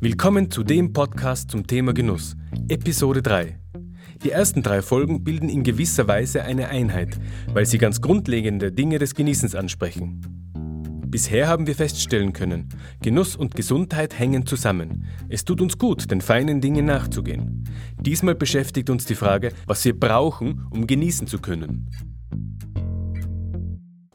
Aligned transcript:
Willkommen 0.00 0.48
zu 0.48 0.62
dem 0.62 0.92
Podcast 0.92 1.50
zum 1.50 1.66
Thema 1.66 1.92
Genuss, 1.92 2.36
Episode 2.68 3.20
3. 3.20 3.58
Die 4.22 4.30
ersten 4.30 4.62
drei 4.62 4.80
Folgen 4.80 5.24
bilden 5.24 5.48
in 5.48 5.64
gewisser 5.64 6.06
Weise 6.06 6.44
eine 6.44 6.68
Einheit, 6.68 7.18
weil 7.52 7.66
sie 7.66 7.78
ganz 7.78 8.00
grundlegende 8.00 8.70
Dinge 8.70 9.00
des 9.00 9.16
Genießens 9.16 9.56
ansprechen. 9.56 10.20
Bisher 11.08 11.48
haben 11.48 11.66
wir 11.66 11.74
feststellen 11.74 12.32
können, 12.32 12.68
Genuss 13.02 13.34
und 13.34 13.56
Gesundheit 13.56 14.16
hängen 14.16 14.46
zusammen. 14.46 15.04
Es 15.28 15.44
tut 15.44 15.60
uns 15.60 15.78
gut, 15.78 16.08
den 16.12 16.20
feinen 16.20 16.60
Dingen 16.60 16.86
nachzugehen. 16.86 17.64
Diesmal 18.00 18.36
beschäftigt 18.36 18.90
uns 18.90 19.04
die 19.04 19.16
Frage, 19.16 19.52
was 19.66 19.84
wir 19.84 19.98
brauchen, 19.98 20.64
um 20.70 20.86
genießen 20.86 21.26
zu 21.26 21.40
können. 21.40 21.90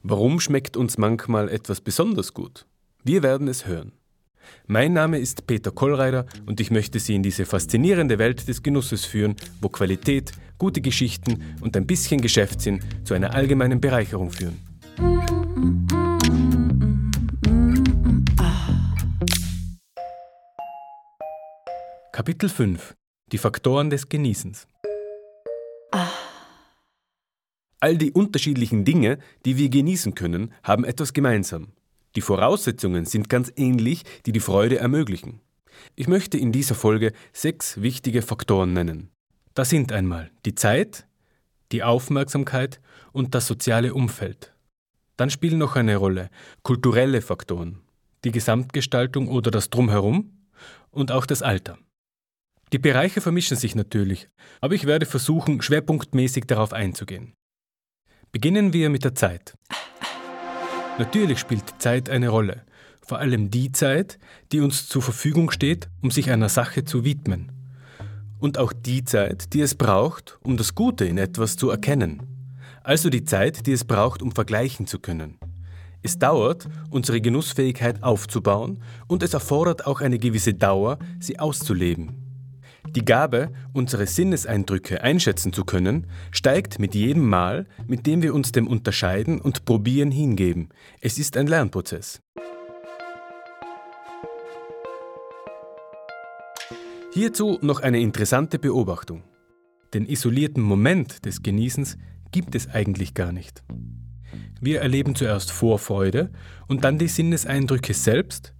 Warum 0.02 0.40
schmeckt 0.40 0.78
uns 0.78 0.98
manchmal 0.98 1.50
etwas 1.50 1.82
besonders 1.82 2.34
gut? 2.34 2.68
Wir 3.04 3.22
werden 3.22 3.50
es 3.50 3.68
hören. 3.68 3.92
Mein 4.68 4.94
Name 4.94 5.20
ist 5.20 5.48
Peter 5.48 5.72
Kollreider 5.72 6.26
und 6.46 6.60
ich 6.60 6.72
möchte 6.72 7.00
Sie 7.00 7.16
in 7.16 7.24
diese 7.24 7.46
faszinierende 7.46 8.20
Welt 8.20 8.48
des 8.48 8.64
Genusses 8.64 9.06
führen, 9.06 9.36
wo 9.62 9.70
Qualität, 9.70 10.32
gute 10.58 10.82
Geschichten 10.82 11.56
und 11.62 11.76
ein 11.76 11.86
bisschen 11.86 12.22
Geschäftssinn 12.22 12.80
zu 13.04 13.14
einer 13.14 13.34
allgemeinen 13.34 13.82
Bereicherung 13.82 14.32
führen. 14.32 14.60
Kapitel 22.12 22.48
5 22.48 22.94
Die 23.32 23.38
Faktoren 23.38 23.90
des 23.90 24.08
Genießens 24.08 24.68
All 27.84 27.98
die 27.98 28.14
unterschiedlichen 28.14 28.86
Dinge, 28.86 29.18
die 29.46 29.58
wir 29.58 29.68
genießen 29.68 30.16
können, 30.16 30.54
haben 30.64 30.86
etwas 30.86 31.12
gemeinsam. 31.12 31.74
Die 32.16 32.22
Voraussetzungen 32.22 33.06
sind 33.06 33.30
ganz 33.30 33.52
ähnlich, 33.56 34.04
die 34.26 34.32
die 34.32 34.40
Freude 34.40 34.78
ermöglichen. 34.78 35.42
Ich 35.96 36.08
möchte 36.08 36.38
in 36.38 36.52
dieser 36.52 36.76
Folge 36.76 37.14
sechs 37.32 37.82
wichtige 37.82 38.22
Faktoren 38.22 38.74
nennen. 38.74 39.10
Das 39.56 39.70
sind 39.70 39.92
einmal 39.92 40.32
die 40.46 40.56
Zeit, 40.56 41.08
die 41.72 41.84
Aufmerksamkeit 41.84 42.80
und 43.12 43.36
das 43.36 43.48
soziale 43.48 43.94
Umfeld. 43.94 44.54
Dann 45.18 45.30
spielen 45.30 45.60
noch 45.60 45.76
eine 45.76 45.98
Rolle 45.98 46.30
kulturelle 46.64 47.22
Faktoren, 47.22 47.82
die 48.24 48.32
Gesamtgestaltung 48.32 49.28
oder 49.28 49.52
das 49.52 49.70
Drumherum 49.70 50.32
und 50.92 51.12
auch 51.12 51.26
das 51.26 51.42
Alter. 51.42 51.78
Die 52.72 52.80
Bereiche 52.80 53.22
vermischen 53.22 53.58
sich 53.58 53.76
natürlich, 53.76 54.30
aber 54.60 54.74
ich 54.74 54.86
werde 54.86 55.06
versuchen, 55.06 55.62
schwerpunktmäßig 55.62 56.46
darauf 56.46 56.74
einzugehen. 56.74 57.34
Beginnen 58.32 58.74
wir 58.74 58.90
mit 58.90 59.04
der 59.04 59.14
Zeit. 59.14 59.56
Natürlich 61.00 61.40
spielt 61.40 61.82
Zeit 61.82 62.08
eine 62.08 62.30
Rolle, 62.30 62.62
vor 63.02 63.18
allem 63.18 63.50
die 63.50 63.72
Zeit, 63.72 64.20
die 64.52 64.60
uns 64.60 64.88
zur 64.88 65.02
Verfügung 65.02 65.50
steht, 65.50 65.90
um 66.04 66.12
sich 66.12 66.30
einer 66.30 66.50
Sache 66.50 66.84
zu 66.84 67.04
widmen. 67.04 67.52
Und 68.40 68.60
auch 68.60 68.74
die 68.74 69.04
Zeit, 69.04 69.54
die 69.54 69.62
es 69.62 69.74
braucht, 69.74 70.38
um 70.44 70.56
das 70.56 70.76
Gute 70.76 71.06
in 71.06 71.18
etwas 71.18 71.58
zu 71.58 71.72
erkennen. 71.72 72.22
Also 72.84 73.10
die 73.10 73.24
Zeit, 73.24 73.66
die 73.66 73.72
es 73.72 73.86
braucht, 73.86 74.22
um 74.22 74.34
vergleichen 74.34 74.86
zu 74.86 75.00
können. 75.00 75.40
Es 76.04 76.20
dauert, 76.20 76.68
unsere 76.92 77.22
Genussfähigkeit 77.22 78.04
aufzubauen 78.04 78.84
und 79.08 79.24
es 79.24 79.34
erfordert 79.34 79.88
auch 79.88 80.02
eine 80.02 80.20
gewisse 80.20 80.54
Dauer, 80.54 81.00
sie 81.20 81.40
auszuleben. 81.40 82.23
Die 82.90 83.06
Gabe, 83.06 83.52
unsere 83.74 84.06
Sinneseindrücke 84.06 85.02
einschätzen 85.02 85.54
zu 85.54 85.64
können, 85.66 86.08
steigt 86.32 86.80
mit 86.80 86.94
jedem 86.94 87.28
Mal, 87.28 87.66
mit 87.88 88.06
dem 88.06 88.22
wir 88.22 88.34
uns 88.36 88.52
dem 88.52 88.68
Unterscheiden 88.68 89.42
und 89.42 89.66
Probieren 89.66 90.12
hingeben. 90.12 90.70
Es 91.02 91.18
ist 91.18 91.38
ein 91.38 91.48
Lernprozess. 91.48 92.22
Hierzu 97.14 97.60
noch 97.62 97.82
eine 97.82 98.00
interessante 98.00 98.60
Beobachtung. 98.60 99.24
Den 99.94 100.08
isolierten 100.08 100.64
Moment 100.64 101.26
des 101.26 101.44
Genießens 101.44 101.98
gibt 102.32 102.56
es 102.56 102.70
eigentlich 102.70 103.14
gar 103.14 103.32
nicht. 103.32 103.64
Wir 104.60 104.82
erleben 104.82 105.14
zuerst 105.14 105.52
Vorfreude 105.52 106.32
und 106.68 106.84
dann 106.84 106.98
die 106.98 107.08
Sinneseindrücke 107.08 107.94
selbst 107.94 108.54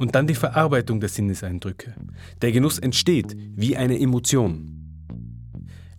und 0.00 0.14
dann 0.14 0.26
die 0.26 0.34
Verarbeitung 0.34 0.98
der 0.98 1.10
Sinneseindrücke. 1.10 1.94
Der 2.40 2.52
Genuss 2.52 2.78
entsteht 2.78 3.36
wie 3.54 3.76
eine 3.76 4.00
Emotion. 4.00 4.76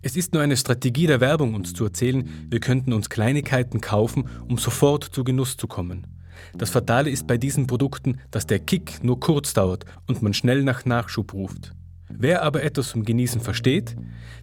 Es 0.02 0.16
ist 0.16 0.34
nur 0.34 0.42
eine 0.42 0.56
Strategie 0.56 1.06
der 1.06 1.20
Werbung, 1.20 1.54
uns 1.54 1.72
zu 1.72 1.84
erzählen, 1.84 2.28
wir 2.50 2.58
könnten 2.58 2.92
uns 2.92 3.08
Kleinigkeiten 3.08 3.80
kaufen, 3.80 4.28
um 4.48 4.58
sofort 4.58 5.04
zu 5.04 5.22
Genuss 5.22 5.56
zu 5.56 5.68
kommen. 5.68 6.08
Das 6.54 6.70
Fatale 6.70 7.10
ist 7.10 7.28
bei 7.28 7.38
diesen 7.38 7.68
Produkten, 7.68 8.18
dass 8.32 8.44
der 8.44 8.58
Kick 8.58 9.04
nur 9.04 9.20
kurz 9.20 9.54
dauert 9.54 9.84
und 10.08 10.20
man 10.20 10.34
schnell 10.34 10.64
nach 10.64 10.84
Nachschub 10.84 11.32
ruft. 11.32 11.72
Wer 12.08 12.42
aber 12.42 12.64
etwas 12.64 12.90
vom 12.90 13.04
Genießen 13.04 13.40
versteht, 13.40 13.94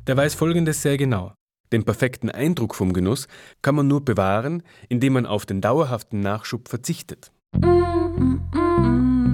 der 0.08 0.16
weiß 0.16 0.36
Folgendes 0.36 0.82
sehr 0.82 0.98
genau. 0.98 1.34
Den 1.74 1.84
perfekten 1.84 2.30
Eindruck 2.30 2.74
vom 2.74 2.94
Genuss 2.94 3.28
kann 3.62 3.76
man 3.76 3.90
nur 3.90 4.06
bewahren, 4.06 4.64
indem 4.88 5.14
man 5.14 5.26
auf 5.26 5.46
den 5.46 5.60
dauerhaften 5.60 6.22
Nachschub 6.22 6.70
verzichtet. 6.70 7.32
Mm 7.54 7.66
-mm 7.66 8.40
-mm. 8.54 9.29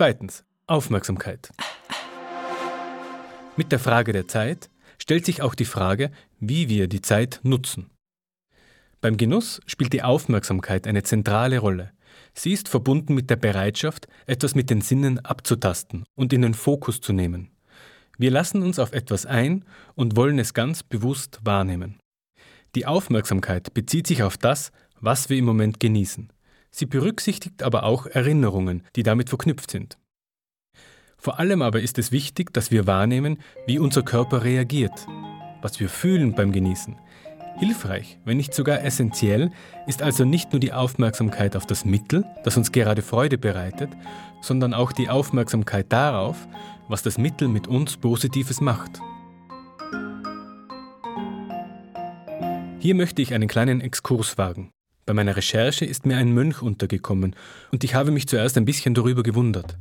Zweitens. 0.00 0.44
Aufmerksamkeit. 0.66 1.50
Mit 3.58 3.70
der 3.70 3.78
Frage 3.78 4.14
der 4.14 4.26
Zeit 4.26 4.70
stellt 4.96 5.26
sich 5.26 5.42
auch 5.42 5.54
die 5.54 5.66
Frage, 5.66 6.10
wie 6.38 6.70
wir 6.70 6.88
die 6.88 7.02
Zeit 7.02 7.40
nutzen. 7.42 7.90
Beim 9.02 9.18
Genuss 9.18 9.60
spielt 9.66 9.92
die 9.92 10.02
Aufmerksamkeit 10.02 10.86
eine 10.86 11.02
zentrale 11.02 11.58
Rolle. 11.58 11.92
Sie 12.32 12.54
ist 12.54 12.70
verbunden 12.70 13.12
mit 13.12 13.28
der 13.28 13.36
Bereitschaft, 13.36 14.08
etwas 14.24 14.54
mit 14.54 14.70
den 14.70 14.80
Sinnen 14.80 15.18
abzutasten 15.18 16.06
und 16.14 16.32
in 16.32 16.40
den 16.40 16.54
Fokus 16.54 17.02
zu 17.02 17.12
nehmen. 17.12 17.50
Wir 18.16 18.30
lassen 18.30 18.62
uns 18.62 18.78
auf 18.78 18.94
etwas 18.94 19.26
ein 19.26 19.66
und 19.96 20.16
wollen 20.16 20.38
es 20.38 20.54
ganz 20.54 20.82
bewusst 20.82 21.40
wahrnehmen. 21.44 22.00
Die 22.74 22.86
Aufmerksamkeit 22.86 23.74
bezieht 23.74 24.06
sich 24.06 24.22
auf 24.22 24.38
das, 24.38 24.72
was 24.98 25.28
wir 25.28 25.36
im 25.36 25.44
Moment 25.44 25.78
genießen. 25.78 26.32
Sie 26.70 26.86
berücksichtigt 26.86 27.62
aber 27.62 27.84
auch 27.84 28.06
Erinnerungen, 28.06 28.84
die 28.96 29.02
damit 29.02 29.28
verknüpft 29.28 29.70
sind. 29.70 29.98
Vor 31.18 31.38
allem 31.38 31.60
aber 31.60 31.80
ist 31.80 31.98
es 31.98 32.12
wichtig, 32.12 32.52
dass 32.52 32.70
wir 32.70 32.86
wahrnehmen, 32.86 33.38
wie 33.66 33.78
unser 33.78 34.02
Körper 34.02 34.42
reagiert, 34.42 35.06
was 35.60 35.78
wir 35.78 35.88
fühlen 35.90 36.34
beim 36.34 36.50
Genießen. 36.50 36.96
Hilfreich, 37.58 38.18
wenn 38.24 38.38
nicht 38.38 38.54
sogar 38.54 38.82
essentiell, 38.84 39.50
ist 39.86 40.00
also 40.00 40.24
nicht 40.24 40.52
nur 40.52 40.60
die 40.60 40.72
Aufmerksamkeit 40.72 41.56
auf 41.56 41.66
das 41.66 41.84
Mittel, 41.84 42.24
das 42.42 42.56
uns 42.56 42.72
gerade 42.72 43.02
Freude 43.02 43.36
bereitet, 43.36 43.90
sondern 44.40 44.72
auch 44.72 44.92
die 44.92 45.10
Aufmerksamkeit 45.10 45.92
darauf, 45.92 46.48
was 46.88 47.02
das 47.02 47.18
Mittel 47.18 47.48
mit 47.48 47.66
uns 47.66 47.98
Positives 47.98 48.62
macht. 48.62 49.00
Hier 52.78 52.94
möchte 52.94 53.20
ich 53.20 53.34
einen 53.34 53.48
kleinen 53.48 53.82
Exkurs 53.82 54.38
wagen. 54.38 54.72
Bei 55.10 55.14
meiner 55.14 55.34
Recherche 55.34 55.84
ist 55.84 56.06
mir 56.06 56.18
ein 56.18 56.32
Mönch 56.34 56.62
untergekommen 56.62 57.34
und 57.72 57.82
ich 57.82 57.96
habe 57.96 58.12
mich 58.12 58.28
zuerst 58.28 58.56
ein 58.56 58.64
bisschen 58.64 58.94
darüber 58.94 59.24
gewundert. 59.24 59.76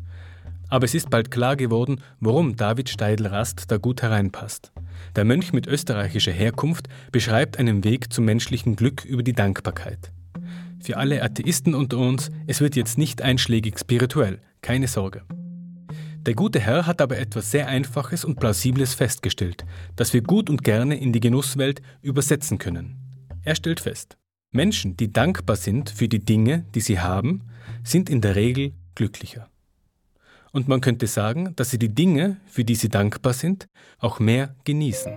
Aber 0.69 0.85
es 0.85 0.95
ist 0.95 1.11
bald 1.11 1.29
klar 1.29 1.55
geworden, 1.55 2.01
warum 2.19 2.55
David 2.55 2.89
Steidl-Rast 2.89 3.69
da 3.69 3.77
gut 3.77 4.01
hereinpasst. 4.01 4.71
Der 5.15 5.25
Mönch 5.25 5.53
mit 5.53 5.67
österreichischer 5.67 6.31
Herkunft 6.31 6.87
beschreibt 7.11 7.59
einen 7.59 7.83
Weg 7.83 8.11
zum 8.11 8.25
menschlichen 8.25 8.75
Glück 8.75 9.05
über 9.05 9.21
die 9.21 9.33
Dankbarkeit. 9.33 10.11
Für 10.81 10.97
alle 10.97 11.21
Atheisten 11.21 11.75
unter 11.75 11.99
uns, 11.99 12.31
es 12.47 12.59
wird 12.59 12.75
jetzt 12.75 12.97
nicht 12.97 13.21
einschlägig 13.21 13.77
spirituell, 13.77 14.39
keine 14.63 14.87
Sorge. 14.87 15.21
Der 16.25 16.33
gute 16.33 16.59
Herr 16.59 16.87
hat 16.87 17.03
aber 17.03 17.19
etwas 17.19 17.51
sehr 17.51 17.67
Einfaches 17.67 18.25
und 18.25 18.39
Plausibles 18.39 18.95
festgestellt, 18.95 19.63
das 19.95 20.11
wir 20.11 20.23
gut 20.23 20.49
und 20.49 20.63
gerne 20.63 20.99
in 20.99 21.13
die 21.13 21.19
Genusswelt 21.19 21.83
übersetzen 22.01 22.57
können. 22.57 22.95
Er 23.43 23.53
stellt 23.53 23.79
fest, 23.79 24.17
Menschen, 24.51 24.97
die 24.97 25.13
dankbar 25.13 25.55
sind 25.55 25.91
für 25.91 26.07
die 26.07 26.25
Dinge, 26.25 26.65
die 26.73 26.81
sie 26.81 26.99
haben, 26.99 27.43
sind 27.83 28.09
in 28.09 28.19
der 28.19 28.35
Regel 28.35 28.73
glücklicher. 28.95 29.47
Und 30.51 30.67
man 30.67 30.81
könnte 30.81 31.05
sagen, 31.05 31.55
dass 31.55 31.69
sie 31.69 31.77
die 31.77 31.93
Dinge, 31.93 32.37
für 32.47 32.65
die 32.65 32.73
sie 32.73 32.89
dankbar 32.89 33.33
sind, 33.33 33.67
auch 33.99 34.19
mehr 34.19 34.55
genießen. 34.63 35.13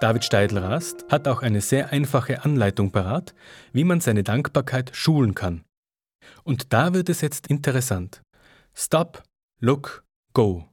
David 0.00 0.24
Steidl-Rast 0.24 1.06
hat 1.08 1.28
auch 1.28 1.42
eine 1.42 1.60
sehr 1.60 1.92
einfache 1.92 2.44
Anleitung 2.44 2.90
parat, 2.90 3.34
wie 3.72 3.84
man 3.84 4.00
seine 4.00 4.24
Dankbarkeit 4.24 4.90
schulen 4.92 5.34
kann. 5.34 5.64
Und 6.42 6.72
da 6.72 6.94
wird 6.94 7.08
es 7.08 7.20
jetzt 7.20 7.46
interessant. 7.46 8.22
Stop, 8.74 9.22
look, 9.60 10.04
go. 10.32 10.68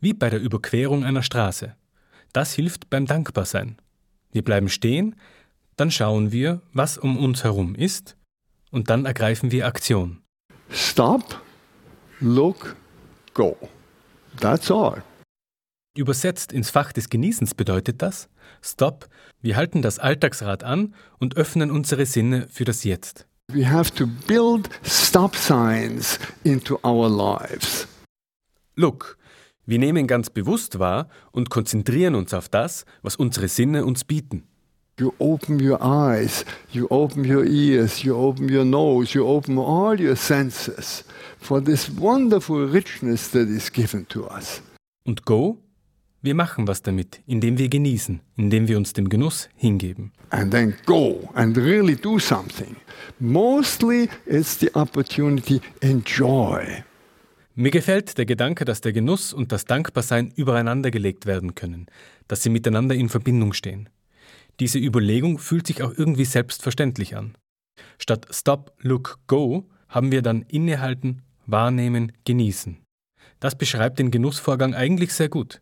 Wie 0.00 0.12
bei 0.12 0.30
der 0.30 0.40
Überquerung 0.40 1.04
einer 1.04 1.22
Straße. 1.22 1.74
Das 2.32 2.52
hilft 2.52 2.90
beim 2.90 3.06
Dankbarsein. 3.06 3.76
Wir 4.32 4.44
bleiben 4.44 4.68
stehen, 4.68 5.16
dann 5.76 5.90
schauen 5.90 6.32
wir, 6.32 6.60
was 6.72 6.98
um 6.98 7.16
uns 7.16 7.44
herum 7.44 7.74
ist, 7.74 8.16
und 8.70 8.90
dann 8.90 9.06
ergreifen 9.06 9.50
wir 9.50 9.66
Aktion. 9.66 10.22
Stop, 10.70 11.40
look, 12.20 12.76
go. 13.32 13.56
That's 14.40 14.70
all. 14.70 15.02
Übersetzt 15.96 16.52
ins 16.52 16.70
Fach 16.70 16.92
des 16.92 17.08
Genießens 17.08 17.54
bedeutet 17.54 18.02
das 18.02 18.28
Stop, 18.62 19.08
wir 19.40 19.56
halten 19.56 19.82
das 19.82 19.98
Alltagsrad 19.98 20.64
an 20.64 20.94
und 21.18 21.36
öffnen 21.36 21.70
unsere 21.70 22.06
Sinne 22.06 22.48
für 22.50 22.64
das 22.64 22.84
Jetzt. 22.84 23.27
We 23.54 23.64
have 23.64 23.94
to 23.94 24.06
build 24.06 24.68
stop 24.82 25.34
signs 25.34 26.18
into 26.44 26.78
our 26.84 27.08
lives. 27.08 27.88
Look, 28.76 29.16
wir 29.64 29.78
nehmen 29.78 30.06
ganz 30.06 30.28
bewusst 30.28 30.78
wahr 30.78 31.08
und 31.32 31.48
konzentrieren 31.48 32.14
uns 32.14 32.34
auf 32.34 32.50
das, 32.50 32.84
was 33.00 33.16
unsere 33.16 33.48
Sinne 33.48 33.86
uns 33.86 34.04
bieten. 34.04 34.42
You 35.00 35.14
open 35.18 35.60
your 35.60 35.80
eyes, 35.80 36.44
you 36.72 36.88
open 36.90 37.24
your 37.24 37.46
ears, 37.46 38.02
you 38.02 38.14
open 38.14 38.54
your 38.54 38.66
nose, 38.66 39.14
you 39.14 39.26
open 39.26 39.56
all 39.56 39.98
your 39.98 40.16
senses 40.16 41.04
for 41.38 41.64
this 41.64 41.90
wonderful 41.98 42.66
richness 42.66 43.30
that 43.30 43.48
is 43.48 43.72
given 43.72 44.06
to 44.08 44.26
us. 44.26 44.60
Und 45.06 45.24
Go? 45.24 45.56
Wir 46.20 46.34
machen 46.34 46.66
was 46.66 46.82
damit, 46.82 47.22
indem 47.26 47.58
wir 47.58 47.68
genießen, 47.68 48.20
indem 48.36 48.66
wir 48.66 48.76
uns 48.76 48.92
dem 48.92 49.08
Genuss 49.08 49.48
hingeben. 49.54 50.12
And 50.30 50.50
then 50.50 50.74
go 50.84 51.30
and 51.34 51.56
really 51.56 51.94
do 51.94 52.18
something. 52.18 52.74
Mostly 53.20 54.08
it's 54.26 54.58
the 54.58 54.74
opportunity 54.74 55.60
enjoy. 55.80 56.82
Mir 57.54 57.70
gefällt 57.70 58.18
der 58.18 58.26
Gedanke, 58.26 58.64
dass 58.64 58.80
der 58.80 58.92
Genuss 58.92 59.32
und 59.32 59.52
das 59.52 59.64
Dankbarsein 59.64 60.32
übereinander 60.34 60.90
gelegt 60.90 61.26
werden 61.26 61.54
können, 61.54 61.86
dass 62.26 62.42
sie 62.42 62.50
miteinander 62.50 62.96
in 62.96 63.08
Verbindung 63.08 63.52
stehen. 63.52 63.88
Diese 64.58 64.78
Überlegung 64.78 65.38
fühlt 65.38 65.68
sich 65.68 65.82
auch 65.84 65.92
irgendwie 65.96 66.24
selbstverständlich 66.24 67.16
an. 67.16 67.36
Statt 67.98 68.26
Stop, 68.30 68.72
Look, 68.80 69.20
Go 69.28 69.68
haben 69.88 70.10
wir 70.10 70.22
dann 70.22 70.42
innehalten, 70.42 71.22
wahrnehmen, 71.46 72.12
genießen. 72.24 72.78
Das 73.38 73.56
beschreibt 73.56 74.00
den 74.00 74.10
Genussvorgang 74.10 74.74
eigentlich 74.74 75.12
sehr 75.12 75.28
gut. 75.28 75.60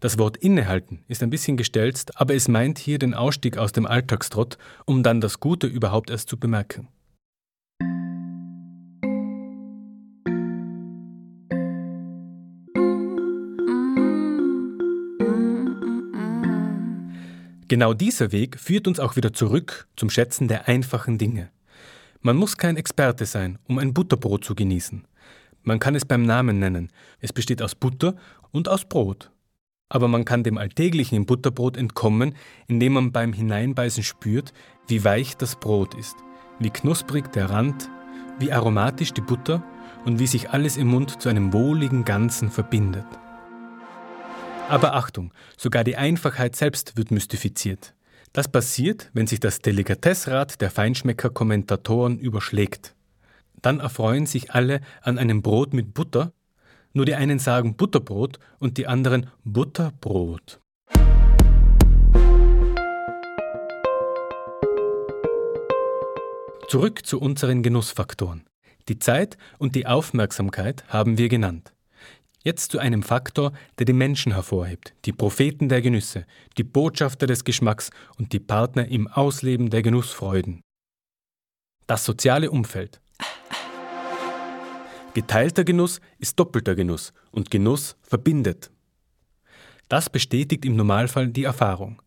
Das 0.00 0.18
Wort 0.18 0.36
innehalten 0.36 1.04
ist 1.08 1.22
ein 1.22 1.30
bisschen 1.30 1.56
gestelzt, 1.56 2.20
aber 2.20 2.34
es 2.34 2.48
meint 2.48 2.78
hier 2.78 2.98
den 2.98 3.14
Ausstieg 3.14 3.58
aus 3.58 3.72
dem 3.72 3.86
Alltagstrott, 3.86 4.58
um 4.86 5.02
dann 5.02 5.20
das 5.20 5.40
Gute 5.40 5.66
überhaupt 5.66 6.10
erst 6.10 6.28
zu 6.28 6.38
bemerken. 6.38 6.88
Genau 17.72 17.94
dieser 17.94 18.32
Weg 18.32 18.60
führt 18.60 18.86
uns 18.86 19.00
auch 19.00 19.16
wieder 19.16 19.32
zurück 19.32 19.88
zum 19.96 20.10
Schätzen 20.10 20.46
der 20.46 20.68
einfachen 20.68 21.16
Dinge. 21.16 21.48
Man 22.20 22.36
muss 22.36 22.58
kein 22.58 22.76
Experte 22.76 23.24
sein, 23.24 23.58
um 23.66 23.78
ein 23.78 23.94
Butterbrot 23.94 24.44
zu 24.44 24.54
genießen. 24.54 25.06
Man 25.62 25.78
kann 25.78 25.94
es 25.94 26.04
beim 26.04 26.22
Namen 26.22 26.58
nennen. 26.58 26.90
Es 27.18 27.32
besteht 27.32 27.62
aus 27.62 27.74
Butter 27.74 28.14
und 28.50 28.68
aus 28.68 28.84
Brot. 28.84 29.30
Aber 29.92 30.08
man 30.08 30.24
kann 30.24 30.42
dem 30.42 30.56
Alltäglichen 30.56 31.16
im 31.16 31.26
Butterbrot 31.26 31.76
entkommen, 31.76 32.34
indem 32.66 32.94
man 32.94 33.12
beim 33.12 33.34
Hineinbeißen 33.34 34.02
spürt, 34.02 34.54
wie 34.88 35.04
weich 35.04 35.36
das 35.36 35.56
Brot 35.56 35.92
ist, 35.92 36.16
wie 36.58 36.70
knusprig 36.70 37.30
der 37.32 37.50
Rand, 37.50 37.90
wie 38.38 38.52
aromatisch 38.52 39.12
die 39.12 39.20
Butter 39.20 39.62
und 40.06 40.18
wie 40.18 40.26
sich 40.26 40.48
alles 40.48 40.78
im 40.78 40.86
Mund 40.86 41.20
zu 41.20 41.28
einem 41.28 41.52
wohligen 41.52 42.06
Ganzen 42.06 42.50
verbindet. 42.50 43.04
Aber 44.70 44.94
Achtung, 44.94 45.30
sogar 45.58 45.84
die 45.84 45.96
Einfachheit 45.96 46.56
selbst 46.56 46.96
wird 46.96 47.10
mystifiziert. 47.10 47.94
Das 48.32 48.48
passiert, 48.48 49.10
wenn 49.12 49.26
sich 49.26 49.40
das 49.40 49.58
Delikatessrad 49.58 50.62
der 50.62 50.70
Feinschmecker-Kommentatoren 50.70 52.18
überschlägt. 52.18 52.94
Dann 53.60 53.80
erfreuen 53.80 54.24
sich 54.24 54.52
alle 54.52 54.80
an 55.02 55.18
einem 55.18 55.42
Brot 55.42 55.74
mit 55.74 55.92
Butter, 55.92 56.32
nur 56.92 57.04
die 57.04 57.14
einen 57.14 57.38
sagen 57.38 57.76
Butterbrot 57.76 58.38
und 58.58 58.78
die 58.78 58.86
anderen 58.86 59.30
Butterbrot. 59.44 60.60
Zurück 66.68 67.04
zu 67.04 67.20
unseren 67.20 67.62
Genussfaktoren. 67.62 68.44
Die 68.88 68.98
Zeit 68.98 69.36
und 69.58 69.74
die 69.74 69.86
Aufmerksamkeit 69.86 70.84
haben 70.88 71.18
wir 71.18 71.28
genannt. 71.28 71.74
Jetzt 72.44 72.72
zu 72.72 72.78
einem 72.78 73.02
Faktor, 73.02 73.52
der 73.78 73.84
die 73.84 73.92
Menschen 73.92 74.32
hervorhebt, 74.32 74.94
die 75.04 75.12
Propheten 75.12 75.68
der 75.68 75.82
Genüsse, 75.82 76.24
die 76.56 76.64
Botschafter 76.64 77.26
des 77.26 77.44
Geschmacks 77.44 77.90
und 78.16 78.32
die 78.32 78.40
Partner 78.40 78.88
im 78.88 79.06
Ausleben 79.06 79.68
der 79.68 79.82
Genussfreuden. 79.82 80.62
Das 81.86 82.06
soziale 82.06 82.50
Umfeld. 82.50 83.01
Geteilter 85.14 85.64
Genuss 85.64 86.00
ist 86.18 86.38
doppelter 86.38 86.74
Genuss 86.74 87.12
und 87.32 87.50
Genuss 87.50 87.96
verbindet. 88.02 88.70
Das 89.88 90.08
bestätigt 90.08 90.64
im 90.64 90.74
Normalfall 90.74 91.28
die 91.28 91.44
Erfahrung. 91.44 92.00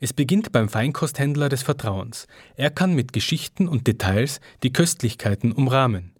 Es 0.00 0.14
beginnt 0.14 0.52
beim 0.52 0.70
Feinkosthändler 0.70 1.50
des 1.50 1.62
Vertrauens. 1.62 2.26
Er 2.54 2.70
kann 2.70 2.94
mit 2.94 3.12
Geschichten 3.12 3.68
und 3.68 3.86
Details 3.86 4.40
die 4.62 4.72
Köstlichkeiten 4.72 5.52
umrahmen. 5.52 6.14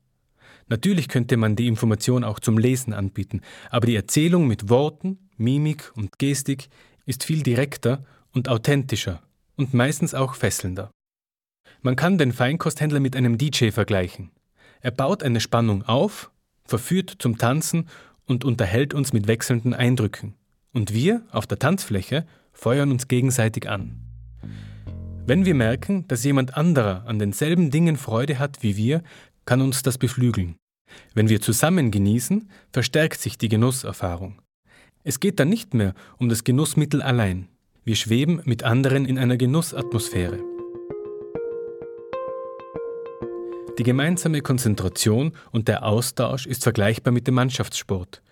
Natürlich 0.69 1.09
könnte 1.09 1.39
man 1.39 1.57
die 1.57 1.69
Information 1.69 2.23
auch 2.23 2.39
zum 2.39 2.59
Lesen 2.59 2.93
anbieten, 2.93 3.41
aber 3.71 3.87
die 3.87 3.97
Erzählung 3.97 4.47
mit 4.47 4.69
Worten, 4.69 5.31
Mimik 5.39 5.91
und 5.95 6.19
Gestik 6.19 6.69
ist 7.07 7.25
viel 7.25 7.43
direkter 7.43 8.05
und 8.33 8.51
authentischer 8.51 9.23
und 9.57 9.73
meistens 9.73 10.13
auch 10.13 10.35
fesselnder. 10.35 10.91
Man 11.81 11.97
kann 11.97 12.19
den 12.19 12.33
Feinkosthändler 12.33 13.01
mit 13.01 13.17
einem 13.17 13.39
DJ 13.39 13.71
vergleichen. 13.71 14.33
Er 14.81 14.91
baut 14.91 15.23
eine 15.23 15.41
Spannung 15.41 15.83
auf, 15.83 16.31
verführt 16.65 17.17
zum 17.19 17.39
Tanzen 17.39 17.89
und 18.27 18.45
unterhält 18.45 18.95
uns 18.95 19.13
mit 19.13 19.27
wechselnden 19.27 19.75
Eindrücken. 19.75 20.35
Und 20.73 20.93
wir 20.93 21.23
auf 21.31 21.47
der 21.47 21.59
Tanzfläche 21.59 22.27
feuern 22.53 22.91
uns 22.91 23.09
gegenseitig 23.09 23.69
an. 23.69 24.01
Wenn 25.27 25.45
wir 25.45 25.55
merken, 25.55 26.07
dass 26.09 26.25
jemand 26.25 26.57
anderer 26.57 27.05
an 27.07 27.19
denselben 27.19 27.71
Dingen 27.71 27.97
Freude 27.97 28.39
hat 28.39 28.63
wie 28.63 28.77
wir, 28.77 29.03
kann 29.45 29.61
uns 29.61 29.83
das 29.83 29.99
beflügeln. 29.99 30.57
Wenn 31.15 31.29
wir 31.29 31.41
zusammen 31.41 31.91
genießen, 31.91 32.49
verstärkt 32.73 33.21
sich 33.21 33.39
die 33.39 33.49
Genusserfahrung. 33.49 34.41
Es 35.03 35.21
geht 35.21 35.41
dann 35.41 35.49
nicht 35.49 35.75
mehr 35.75 35.95
um 36.19 36.29
das 36.29 36.45
Genussmittel 36.45 37.03
allein. 37.03 37.49
Wir 37.85 37.97
schweben 37.97 38.41
mit 38.45 38.65
anderen 38.65 39.05
in 39.05 39.19
einer 39.19 39.37
Genussatmosphäre. 39.37 40.56
Die 43.79 43.83
gemeinsame 43.83 44.41
Konzentration 44.41 45.33
und 45.53 45.69
der 45.69 45.85
Austausch 45.85 46.47
ist 46.47 46.63
vergleichbar 46.63 47.13
mit 47.13 47.27
dem 47.27 47.35
Mannschaftssport. 47.35 48.23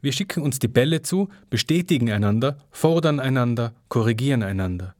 Wir 0.00 0.12
schicken 0.12 0.42
uns 0.42 0.60
die 0.60 0.68
Bälle 0.68 1.02
zu, 1.02 1.28
bestätigen 1.50 2.10
einander, 2.12 2.58
fordern 2.70 3.18
einander, 3.18 3.74
korrigieren 3.88 4.42
einander. 4.44 4.94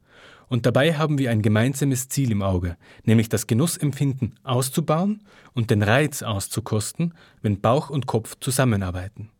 Und 0.48 0.66
dabei 0.66 0.94
haben 0.98 1.18
wir 1.18 1.30
ein 1.30 1.40
gemeinsames 1.40 2.08
Ziel 2.08 2.32
im 2.32 2.42
Auge, 2.42 2.76
nämlich 3.04 3.28
das 3.28 3.46
Genussempfinden 3.46 4.38
auszubauen 4.42 5.22
und 5.54 5.70
den 5.70 5.82
Reiz 5.82 6.22
auszukosten, 6.22 7.14
wenn 7.40 7.60
Bauch 7.60 7.88
und 7.88 8.06
Kopf 8.06 8.36
zusammenarbeiten. 8.40 9.30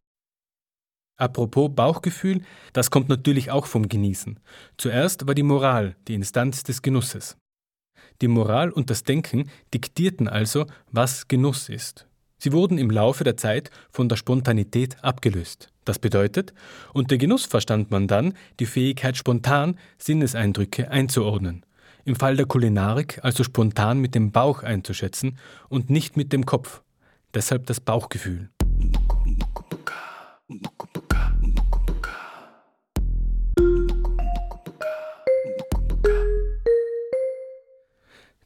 Apropos 1.17 1.71
Bauchgefühl, 1.75 2.43
das 2.73 2.91
kommt 2.91 3.09
natürlich 3.09 3.51
auch 3.51 3.67
vom 3.67 3.89
Genießen. 3.89 4.41
Zuerst 4.79 5.27
war 5.27 5.35
die 5.35 5.43
Moral 5.43 5.97
die 6.09 6.15
Instanz 6.15 6.63
des 6.63 6.83
Genusses. 6.83 7.37
Die 8.23 8.29
Moral 8.29 8.71
und 8.71 8.89
das 8.89 9.03
Denken 9.03 9.51
diktierten 9.75 10.29
also, 10.29 10.67
was 10.93 11.27
Genuss 11.27 11.69
ist. 11.69 12.07
Sie 12.39 12.53
wurden 12.53 12.79
im 12.79 12.89
Laufe 12.89 13.25
der 13.25 13.37
Zeit 13.37 13.71
von 13.91 14.09
der 14.09 14.17
Spontanität 14.17 14.97
abgelöst. 15.03 15.73
Das 15.85 15.99
bedeutet, 15.99 16.55
unter 16.95 17.19
Genuss 17.19 17.47
verstand 17.47 17.91
man 17.91 18.07
dann 18.07 18.35
die 18.61 18.67
Fähigkeit, 18.67 19.17
spontan 19.17 19.77
Sinneseindrücke 19.99 20.89
einzuordnen. 20.89 21.67
Im 22.05 22.15
Fall 22.15 22.37
der 22.37 22.47
Kulinarik 22.47 23.19
also 23.23 23.43
spontan 23.43 23.99
mit 23.99 24.15
dem 24.15 24.31
Bauch 24.31 24.63
einzuschätzen 24.63 25.37
und 25.69 25.91
nicht 25.91 26.17
mit 26.17 26.33
dem 26.33 26.47
Kopf. 26.47 26.83
Deshalb 27.35 27.67
das 27.67 27.81
Bauchgefühl. 27.81 28.51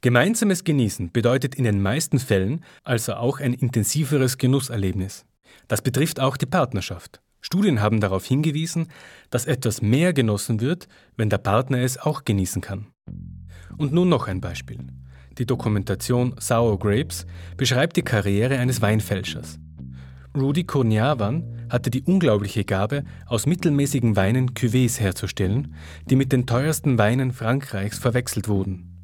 Gemeinsames 0.06 0.62
Genießen 0.62 1.10
bedeutet 1.10 1.56
in 1.56 1.64
den 1.64 1.82
meisten 1.82 2.20
Fällen 2.20 2.64
also 2.84 3.14
auch 3.14 3.40
ein 3.40 3.52
intensiveres 3.52 4.38
Genusserlebnis. 4.38 5.26
Das 5.66 5.82
betrifft 5.82 6.20
auch 6.20 6.36
die 6.36 6.46
Partnerschaft. 6.46 7.20
Studien 7.40 7.80
haben 7.80 7.98
darauf 7.98 8.24
hingewiesen, 8.24 8.86
dass 9.30 9.46
etwas 9.46 9.82
mehr 9.82 10.12
genossen 10.12 10.60
wird, 10.60 10.86
wenn 11.16 11.28
der 11.28 11.38
Partner 11.38 11.78
es 11.78 11.98
auch 11.98 12.24
genießen 12.24 12.62
kann. 12.62 12.86
Und 13.78 13.92
nun 13.92 14.08
noch 14.08 14.28
ein 14.28 14.40
Beispiel. 14.40 14.78
Die 15.38 15.44
Dokumentation 15.44 16.36
Sour 16.38 16.78
Grapes 16.78 17.26
beschreibt 17.56 17.96
die 17.96 18.02
Karriere 18.02 18.60
eines 18.60 18.80
Weinfälschers. 18.80 19.58
Rudy 20.36 20.62
Kurniawan 20.62 21.66
hatte 21.68 21.90
die 21.90 22.04
unglaubliche 22.04 22.64
Gabe, 22.64 23.02
aus 23.26 23.46
mittelmäßigen 23.46 24.14
Weinen 24.14 24.52
Cuvées 24.52 25.00
herzustellen, 25.00 25.74
die 26.08 26.14
mit 26.14 26.30
den 26.30 26.46
teuersten 26.46 26.96
Weinen 26.96 27.32
Frankreichs 27.32 27.98
verwechselt 27.98 28.46
wurden. 28.46 28.95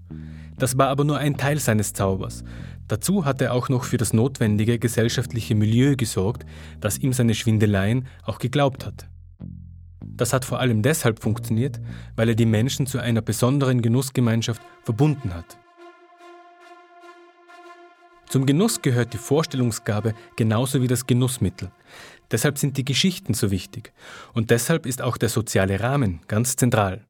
Das 0.63 0.79
war 0.79 0.91
aber 0.91 1.03
nur 1.03 1.19
ein 1.19 1.37
Teil 1.37 1.59
seines 1.59 1.93
Zaubers. 1.93 2.45
Dazu 2.87 3.25
hat 3.25 3.43
er 3.43 3.53
auch 3.53 3.69
noch 3.69 3.83
für 3.83 3.97
das 3.97 4.13
notwendige 4.13 4.79
gesellschaftliche 4.79 5.57
Milieu 5.57 5.97
gesorgt, 5.97 6.47
das 6.81 6.99
ihm 6.99 7.13
seine 7.13 7.35
Schwindeleien 7.35 8.07
auch 8.23 8.39
geglaubt 8.39 8.87
hat. 8.87 9.09
Das 10.01 10.33
hat 10.33 10.45
vor 10.45 10.61
allem 10.61 10.83
deshalb 10.83 11.21
funktioniert, 11.21 11.81
weil 12.15 12.29
er 12.29 12.37
die 12.37 12.47
Menschen 12.47 12.87
zu 12.87 13.01
einer 13.01 13.23
besonderen 13.23 13.83
Genussgemeinschaft 13.83 14.63
verbunden 14.85 15.35
hat. 15.35 15.59
Zum 18.29 18.47
Genuss 18.47 18.83
gehört 18.83 19.15
die 19.15 19.19
Vorstellungsgabe 19.19 20.15
genauso 20.37 20.81
wie 20.81 20.87
das 20.87 21.09
Genussmittel. 21.09 21.73
Deshalb 22.31 22.57
sind 22.57 22.77
die 22.77 22.85
Geschichten 22.85 23.35
so 23.35 23.51
wichtig 23.51 23.93
und 24.33 24.51
deshalb 24.51 24.87
ist 24.87 25.03
auch 25.03 25.17
der 25.17 25.29
soziale 25.29 25.81
Rahmen 25.81 26.21
ganz 26.29 26.55
zentral. 26.55 27.05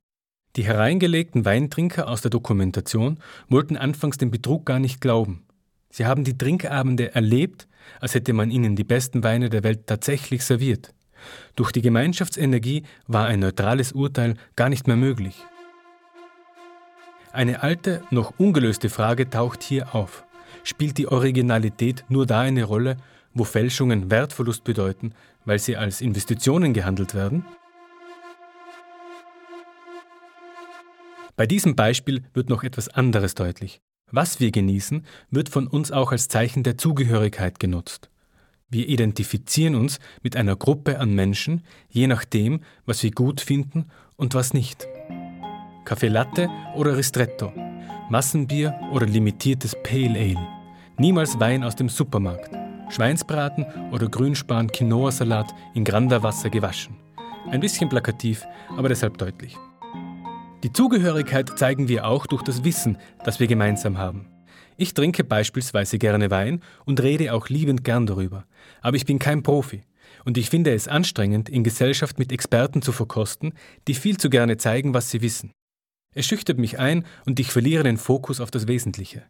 Die 0.56 0.64
hereingelegten 0.64 1.46
Weintrinker 1.46 2.08
aus 2.08 2.20
der 2.20 2.30
Dokumentation 2.30 3.18
wollten 3.48 3.76
anfangs 3.76 4.18
den 4.18 4.30
Betrug 4.30 4.66
gar 4.66 4.78
nicht 4.78 5.00
glauben. 5.00 5.46
Sie 5.88 6.04
haben 6.04 6.24
die 6.24 6.36
Trinkabende 6.36 7.14
erlebt, 7.14 7.68
als 8.00 8.14
hätte 8.14 8.32
man 8.34 8.50
ihnen 8.50 8.76
die 8.76 8.84
besten 8.84 9.24
Weine 9.24 9.48
der 9.48 9.62
Welt 9.62 9.86
tatsächlich 9.86 10.44
serviert. 10.44 10.94
Durch 11.56 11.72
die 11.72 11.82
Gemeinschaftsenergie 11.82 12.82
war 13.06 13.26
ein 13.26 13.40
neutrales 13.40 13.92
Urteil 13.92 14.34
gar 14.56 14.68
nicht 14.68 14.86
mehr 14.86 14.96
möglich. 14.96 15.36
Eine 17.32 17.62
alte, 17.62 18.02
noch 18.10 18.34
ungelöste 18.38 18.90
Frage 18.90 19.30
taucht 19.30 19.62
hier 19.62 19.94
auf. 19.94 20.24
Spielt 20.64 20.98
die 20.98 21.08
Originalität 21.08 22.04
nur 22.08 22.26
da 22.26 22.40
eine 22.40 22.64
Rolle, 22.64 22.98
wo 23.32 23.44
Fälschungen 23.44 24.10
Wertverlust 24.10 24.64
bedeuten, 24.64 25.14
weil 25.46 25.58
sie 25.58 25.78
als 25.78 26.02
Investitionen 26.02 26.74
gehandelt 26.74 27.14
werden? 27.14 27.46
Bei 31.42 31.46
diesem 31.46 31.74
Beispiel 31.74 32.22
wird 32.34 32.50
noch 32.50 32.62
etwas 32.62 32.88
anderes 32.88 33.34
deutlich. 33.34 33.80
Was 34.12 34.38
wir 34.38 34.52
genießen, 34.52 35.04
wird 35.32 35.48
von 35.48 35.66
uns 35.66 35.90
auch 35.90 36.12
als 36.12 36.28
Zeichen 36.28 36.62
der 36.62 36.78
Zugehörigkeit 36.78 37.58
genutzt. 37.58 38.10
Wir 38.70 38.88
identifizieren 38.88 39.74
uns 39.74 39.98
mit 40.22 40.36
einer 40.36 40.54
Gruppe 40.54 41.00
an 41.00 41.16
Menschen, 41.16 41.64
je 41.88 42.06
nachdem, 42.06 42.60
was 42.86 43.02
wir 43.02 43.10
gut 43.10 43.40
finden 43.40 43.86
und 44.14 44.36
was 44.36 44.54
nicht. 44.54 44.86
Kaffee 45.84 46.06
Latte 46.06 46.48
oder 46.76 46.96
Ristretto, 46.96 47.52
Massenbier 48.08 48.78
oder 48.92 49.06
limitiertes 49.06 49.74
Pale 49.82 50.16
Ale. 50.16 50.48
Niemals 50.96 51.40
Wein 51.40 51.64
aus 51.64 51.74
dem 51.74 51.88
Supermarkt. 51.88 52.56
Schweinsbraten 52.88 53.66
oder 53.90 54.06
Grünspan 54.08 54.68
Quinoa-Salat 54.68 55.52
in 55.74 55.82
Granderwasser 55.82 56.50
gewaschen. 56.50 56.94
Ein 57.50 57.58
bisschen 57.58 57.88
plakativ, 57.88 58.46
aber 58.76 58.88
deshalb 58.88 59.18
deutlich. 59.18 59.58
Die 60.62 60.72
Zugehörigkeit 60.72 61.58
zeigen 61.58 61.88
wir 61.88 62.06
auch 62.06 62.24
durch 62.26 62.42
das 62.42 62.62
Wissen, 62.62 62.96
das 63.24 63.40
wir 63.40 63.48
gemeinsam 63.48 63.98
haben. 63.98 64.28
Ich 64.76 64.94
trinke 64.94 65.24
beispielsweise 65.24 65.98
gerne 65.98 66.30
Wein 66.30 66.62
und 66.84 67.02
rede 67.02 67.34
auch 67.34 67.48
liebend 67.48 67.82
gern 67.82 68.06
darüber. 68.06 68.46
Aber 68.80 68.96
ich 68.96 69.04
bin 69.04 69.18
kein 69.18 69.42
Profi. 69.42 69.82
Und 70.24 70.38
ich 70.38 70.50
finde 70.50 70.72
es 70.72 70.86
anstrengend, 70.86 71.48
in 71.48 71.64
Gesellschaft 71.64 72.20
mit 72.20 72.30
Experten 72.30 72.80
zu 72.80 72.92
verkosten, 72.92 73.54
die 73.88 73.94
viel 73.94 74.18
zu 74.18 74.30
gerne 74.30 74.56
zeigen, 74.56 74.94
was 74.94 75.10
sie 75.10 75.20
wissen. 75.20 75.50
Es 76.14 76.26
schüchtert 76.26 76.58
mich 76.58 76.78
ein 76.78 77.06
und 77.26 77.40
ich 77.40 77.50
verliere 77.50 77.82
den 77.82 77.96
Fokus 77.96 78.40
auf 78.40 78.52
das 78.52 78.68
Wesentliche. 78.68 79.24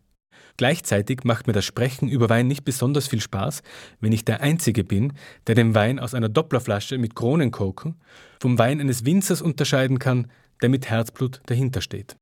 Gleichzeitig 0.58 1.24
macht 1.24 1.46
mir 1.46 1.54
das 1.54 1.64
Sprechen 1.64 2.08
über 2.08 2.28
Wein 2.28 2.46
nicht 2.46 2.64
besonders 2.64 3.08
viel 3.08 3.20
Spaß, 3.20 3.62
wenn 4.00 4.12
ich 4.12 4.26
der 4.26 4.42
Einzige 4.42 4.84
bin, 4.84 5.14
der 5.46 5.54
den 5.54 5.74
Wein 5.74 5.98
aus 5.98 6.12
einer 6.12 6.28
Dopplerflasche 6.28 6.98
mit 6.98 7.14
Kronenkoken 7.14 7.94
vom 8.40 8.58
Wein 8.58 8.80
eines 8.80 9.06
Winzers 9.06 9.40
unterscheiden 9.40 9.98
kann, 9.98 10.26
der 10.60 10.68
mit 10.68 10.90
Herzblut 10.90 11.40
dahinter 11.46 11.80
steht. 11.80 12.16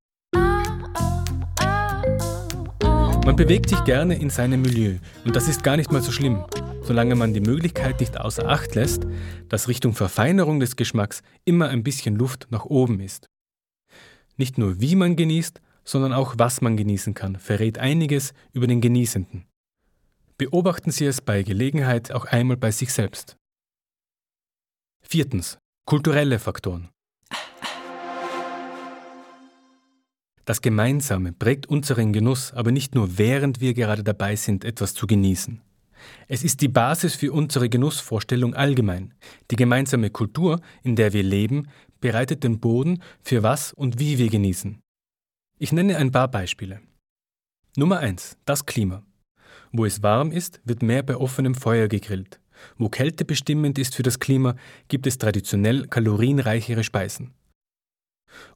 Man 3.25 3.37
bewegt 3.37 3.69
sich 3.69 3.85
gerne 3.85 4.19
in 4.19 4.31
seinem 4.31 4.63
Milieu 4.63 4.99
und 5.25 5.37
das 5.37 5.47
ist 5.47 5.63
gar 5.63 5.77
nicht 5.77 5.93
mal 5.93 6.03
so 6.03 6.11
schlimm, 6.11 6.45
solange 6.83 7.15
man 7.15 7.35
die 7.35 7.41
Möglichkeit 7.41 8.01
nicht 8.01 8.19
außer 8.19 8.49
Acht 8.49 8.75
lässt, 8.75 9.07
dass 9.49 9.69
Richtung 9.69 9.95
Verfeinerung 9.95 10.59
des 10.59 10.75
Geschmacks 10.75 11.23
immer 11.45 11.69
ein 11.69 11.83
bisschen 11.83 12.17
Luft 12.17 12.49
nach 12.51 12.65
oben 12.65 13.01
ist. 13.01 13.29
Nicht 14.37 14.57
nur 14.57 14.81
wie 14.81 14.97
man 14.97 15.17
genießt, 15.17 15.61
sondern 15.85 16.13
auch 16.13 16.35
was 16.39 16.61
man 16.61 16.77
genießen 16.77 17.15
kann, 17.15 17.37
verrät 17.37 17.79
einiges 17.79 18.33
über 18.53 18.67
den 18.67 18.81
Genießenden. 18.81 19.47
Beobachten 20.39 20.91
Sie 20.91 21.05
es 21.05 21.21
bei 21.21 21.43
Gelegenheit 21.43 22.13
auch 22.13 22.25
einmal 22.25 22.57
bei 22.57 22.71
sich 22.71 22.93
selbst. 22.93 23.37
Viertens. 25.03 25.59
Kulturelle 25.85 26.39
Faktoren. 26.39 26.89
Das 30.45 30.63
Gemeinsame 30.63 31.33
prägt 31.33 31.67
unseren 31.67 32.13
Genuss 32.13 32.53
aber 32.53 32.73
nicht 32.73 32.95
nur 32.95 33.19
während 33.19 33.61
wir 33.61 33.75
gerade 33.75 34.03
dabei 34.03 34.37
sind, 34.37 34.65
etwas 34.65 34.95
zu 34.95 35.07
genießen. 35.07 35.61
Es 36.29 36.45
ist 36.45 36.61
die 36.61 36.69
Basis 36.69 37.15
für 37.15 37.33
unsere 37.33 37.69
Genussvorstellung 37.69 38.55
allgemein. 38.55 39.15
Die 39.51 39.57
gemeinsame 39.57 40.11
Kultur, 40.11 40.61
in 40.83 40.97
der 40.97 41.13
wir 41.13 41.23
leben, 41.23 41.69
bereitet 42.01 42.43
den 42.45 42.59
Boden 42.59 43.03
für 43.23 43.43
was 43.43 43.73
und 43.73 43.99
wie 43.99 44.19
wir 44.19 44.31
genießen. 44.31 44.81
Ich 45.59 45.73
nenne 45.73 45.97
ein 45.97 46.11
paar 46.11 46.29
Beispiele. 46.29 46.81
Nummer 47.77 47.99
1. 47.99 48.39
Das 48.47 48.65
Klima. 48.65 49.03
Wo 49.73 49.85
es 49.85 50.03
warm 50.03 50.33
ist, 50.33 50.61
wird 50.65 50.83
mehr 50.83 51.03
bei 51.03 51.17
offenem 51.17 51.55
Feuer 51.55 51.87
gegrillt. 51.89 52.41
Wo 52.77 52.89
Kälte 52.89 53.25
bestimmend 53.25 53.79
ist 53.79 53.95
für 53.95 54.03
das 54.03 54.19
Klima, 54.19 54.57
gibt 54.89 55.07
es 55.07 55.19
traditionell 55.19 55.87
kalorienreichere 55.87 56.83
Speisen. 56.83 57.35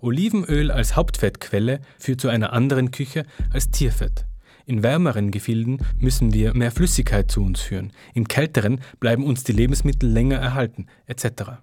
Olivenöl 0.00 0.71
als 0.71 0.97
Hauptfettquelle 0.97 1.81
führt 1.99 2.21
zu 2.21 2.28
einer 2.28 2.52
anderen 2.52 2.90
Küche 2.90 3.25
als 3.52 3.71
Tierfett. 3.71 4.26
In 4.66 4.83
wärmeren 4.83 5.31
Gefilden 5.31 5.85
müssen 5.99 6.33
wir 6.33 6.54
mehr 6.54 6.71
Flüssigkeit 6.71 7.31
zu 7.31 7.43
uns 7.43 7.61
führen, 7.61 7.93
in 8.14 8.28
kälteren 8.28 8.81
bleiben 8.99 9.25
uns 9.25 9.45
die 9.45 9.52
Lebensmittel 9.52 10.09
länger 10.09 10.38
erhalten, 10.38 10.87
etc. 11.07 11.61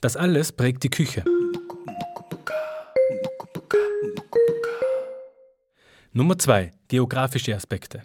Das 0.00 0.16
alles 0.16 0.52
prägt 0.52 0.84
die 0.84 0.90
Küche. 0.90 1.24
Nummer 6.12 6.38
2. 6.38 6.70
Geografische 6.86 7.56
Aspekte. 7.56 8.02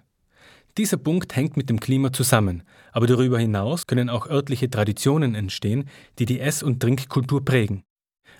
Dieser 0.79 0.97
Punkt 0.97 1.35
hängt 1.35 1.57
mit 1.57 1.69
dem 1.69 1.79
Klima 1.79 2.11
zusammen, 2.11 2.63
aber 2.91 3.05
darüber 3.05 3.37
hinaus 3.37 3.85
können 3.85 4.09
auch 4.09 4.27
örtliche 4.27 4.69
Traditionen 4.69 5.35
entstehen, 5.35 5.89
die 6.17 6.25
die 6.25 6.39
Ess- 6.39 6.63
und 6.63 6.79
Trinkkultur 6.79 7.45
prägen. 7.45 7.83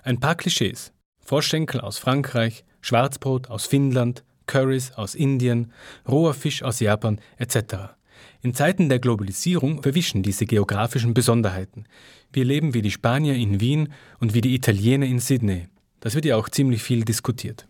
Ein 0.02 0.20
paar 0.20 0.36
Klischees. 0.36 0.92
Vorschenkel 1.30 1.80
aus 1.82 2.00
Frankreich, 2.00 2.66
Schwarzbrot 2.82 3.52
aus 3.52 3.68
Finnland, 3.68 4.24
Currys 4.48 4.94
aus 4.94 5.14
Indien, 5.14 5.72
roher 6.08 6.34
Fisch 6.34 6.64
aus 6.64 6.80
Japan 6.80 7.22
etc. 7.38 7.94
In 8.42 8.56
Zeiten 8.56 8.90
der 8.90 8.98
Globalisierung 8.98 9.84
verwischen 9.84 10.24
diese 10.24 10.48
geografischen 10.48 11.14
Besonderheiten. 11.14 11.86
Wir 12.34 12.46
leben 12.46 12.74
wie 12.74 12.82
die 12.82 12.90
Spanier 12.90 13.36
in 13.36 13.60
Wien 13.60 13.94
und 14.20 14.34
wie 14.34 14.42
die 14.42 14.56
Italiener 14.56 15.06
in 15.06 15.20
Sydney. 15.20 15.68
Das 16.00 16.16
wird 16.16 16.26
ja 16.26 16.36
auch 16.36 16.50
ziemlich 16.50 16.82
viel 16.82 17.06
diskutiert. 17.06 17.68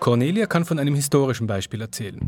Cornelia 0.00 0.46
kann 0.46 0.64
von 0.64 0.78
einem 0.78 0.94
historischen 0.94 1.46
Beispiel 1.46 1.82
erzählen. 1.82 2.18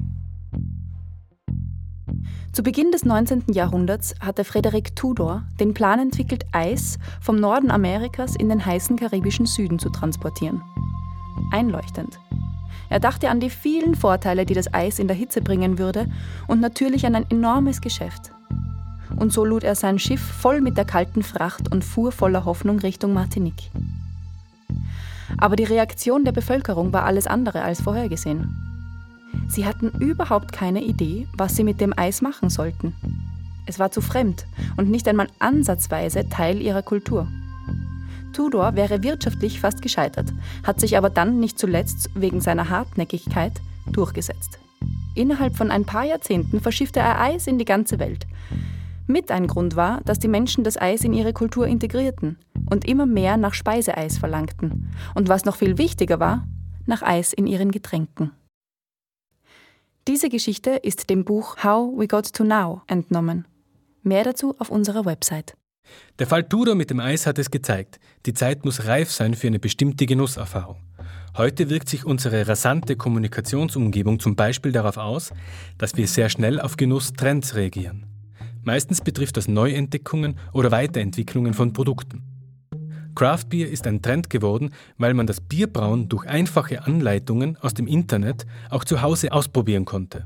Zu 2.53 2.65
Beginn 2.65 2.91
des 2.91 3.05
19. 3.05 3.45
Jahrhunderts 3.53 4.17
hatte 4.19 4.43
Frederick 4.43 4.97
Tudor 4.97 5.45
den 5.61 5.73
Plan 5.73 6.01
entwickelt, 6.01 6.45
Eis 6.51 6.99
vom 7.21 7.37
Norden 7.37 7.71
Amerikas 7.71 8.35
in 8.35 8.49
den 8.49 8.67
heißen 8.67 8.97
karibischen 8.97 9.47
Süden 9.47 9.79
zu 9.79 9.89
transportieren. 9.89 10.61
Einleuchtend. 11.53 12.19
Er 12.89 12.99
dachte 12.99 13.31
an 13.31 13.39
die 13.39 13.51
vielen 13.51 13.95
Vorteile, 13.95 14.47
die 14.47 14.55
das 14.55 14.75
Eis 14.75 14.99
in 14.99 15.07
der 15.07 15.17
Hitze 15.17 15.43
bringen 15.43 15.79
würde 15.79 16.11
und 16.49 16.61
natürlich 16.61 17.07
an 17.07 17.15
ein 17.15 17.31
enormes 17.31 17.81
Geschäft. 17.81 18.33
Und 19.17 19.33
so 19.33 19.45
lud 19.45 19.63
er 19.63 19.77
sein 19.77 20.01
Schiff 20.01 20.21
voll 20.21 20.61
mit 20.61 20.77
der 20.77 20.85
kalten 20.85 21.23
Fracht 21.23 21.71
und 21.71 21.85
fuhr 21.85 22.11
voller 22.11 22.45
Hoffnung 22.47 22.81
Richtung 22.81 23.13
Martinique. 23.13 23.71
Aber 25.39 25.55
die 25.55 25.65
Reaktion 25.65 26.25
der 26.25 26.33
Bevölkerung 26.33 26.93
war 26.93 27.05
alles 27.05 27.29
andere 27.29 27.63
als 27.63 27.81
vorhergesehen. 27.81 28.70
Sie 29.49 29.67
hatten 29.67 29.91
überhaupt 29.99 30.53
keine 30.53 30.83
Idee, 30.83 31.27
was 31.37 31.57
sie 31.57 31.65
mit 31.65 31.81
dem 31.81 31.93
Eis 31.97 32.23
machen 32.23 32.51
sollten. 32.51 32.95
Es 33.67 33.79
war 33.79 33.91
zu 33.91 34.01
fremd 34.01 34.47
und 34.77 34.91
nicht 34.91 35.07
einmal 35.09 35.29
ansatzweise 35.39 36.29
Teil 36.29 36.61
ihrer 36.61 36.83
Kultur. 36.83 37.29
Tudor 38.33 38.75
wäre 38.75 39.03
wirtschaftlich 39.03 39.61
fast 39.61 39.83
gescheitert, 39.83 40.33
hat 40.63 40.81
sich 40.81 40.97
aber 40.97 41.11
dann 41.11 41.41
nicht 41.41 41.59
zuletzt 41.59 42.11
wegen 42.15 42.41
seiner 42.41 42.71
Hartnäckigkeit 42.71 43.53
durchgesetzt. 43.91 44.59
Innerhalb 45.15 45.57
von 45.57 45.71
ein 45.71 45.85
paar 45.85 46.05
Jahrzehnten 46.05 46.61
verschiffte 46.61 47.01
er 47.01 47.21
Eis 47.21 47.47
in 47.47 47.59
die 47.59 47.65
ganze 47.65 47.99
Welt. 47.99 48.27
Mit 49.07 49.33
ein 49.33 49.49
Grund 49.49 49.75
war, 49.75 50.01
dass 50.05 50.21
die 50.21 50.29
Menschen 50.29 50.63
das 50.63 50.81
Eis 50.81 51.03
in 51.03 51.13
ihre 51.13 51.33
Kultur 51.33 51.67
integrierten 51.67 52.39
und 52.71 52.87
immer 52.87 53.07
mehr 53.07 53.37
nach 53.37 53.55
Speiseeis 53.55 54.19
verlangten. 54.19 54.91
Und 55.15 55.29
was 55.29 55.45
noch 55.45 55.57
viel 55.57 55.79
wichtiger 55.79 56.21
war, 56.21 56.47
nach 56.87 57.03
Eis 57.03 57.33
in 57.33 57.49
ihren 57.49 57.73
Getränken. 57.73 58.31
Diese 60.11 60.29
Geschichte 60.29 60.71
ist 60.71 61.09
dem 61.09 61.25
Buch 61.25 61.59
How 61.63 61.97
We 61.97 62.09
Got 62.09 62.33
to 62.33 62.43
Now 62.43 62.83
entnommen. 62.89 63.47
Mehr 64.03 64.25
dazu 64.25 64.57
auf 64.59 64.69
unserer 64.69 65.05
Website. 65.05 65.57
Der 66.19 66.27
Fall 66.27 66.49
Tudor 66.49 66.75
mit 66.75 66.91
dem 66.91 66.99
Eis 66.99 67.29
hat 67.29 67.39
es 67.39 67.53
gezeigt. 67.53 68.01
Die 68.27 68.35
Zeit 68.35 68.65
muss 68.65 68.87
reif 68.87 69.13
sein 69.13 69.35
für 69.35 69.47
eine 69.47 69.61
bestimmte 69.61 70.07
Genusserfahrung. 70.07 70.83
Heute 71.37 71.71
wirkt 71.71 71.89
sich 71.89 72.05
unsere 72.05 72.49
rasante 72.49 72.97
Kommunikationsumgebung 72.97 74.19
zum 74.19 74.35
Beispiel 74.35 74.73
darauf 74.73 74.97
aus, 74.97 75.31
dass 75.79 75.97
wir 75.97 76.09
sehr 76.09 76.29
schnell 76.29 76.61
auf 76.61 76.77
Genusstrends 76.77 77.55
reagieren. 77.55 78.05
Meistens 78.65 79.03
betrifft 79.03 79.37
das 79.37 79.47
Neuentdeckungen 79.47 80.41
oder 80.53 80.73
Weiterentwicklungen 80.73 81.55
von 81.55 81.73
Produkten. 81.73 82.30
Craft 83.21 83.51
Beer 83.51 83.71
ist 83.71 83.87
ein 83.87 84.01
Trend 84.01 84.31
geworden, 84.31 84.71
weil 84.97 85.13
man 85.13 85.27
das 85.27 85.43
Bierbrauen 85.43 86.09
durch 86.09 86.27
einfache 86.27 86.87
Anleitungen 86.87 87.59
aus 87.59 87.75
dem 87.75 87.87
Internet 87.87 88.47
auch 88.71 88.83
zu 88.83 89.03
Hause 89.03 89.33
ausprobieren 89.33 89.85
konnte. 89.85 90.25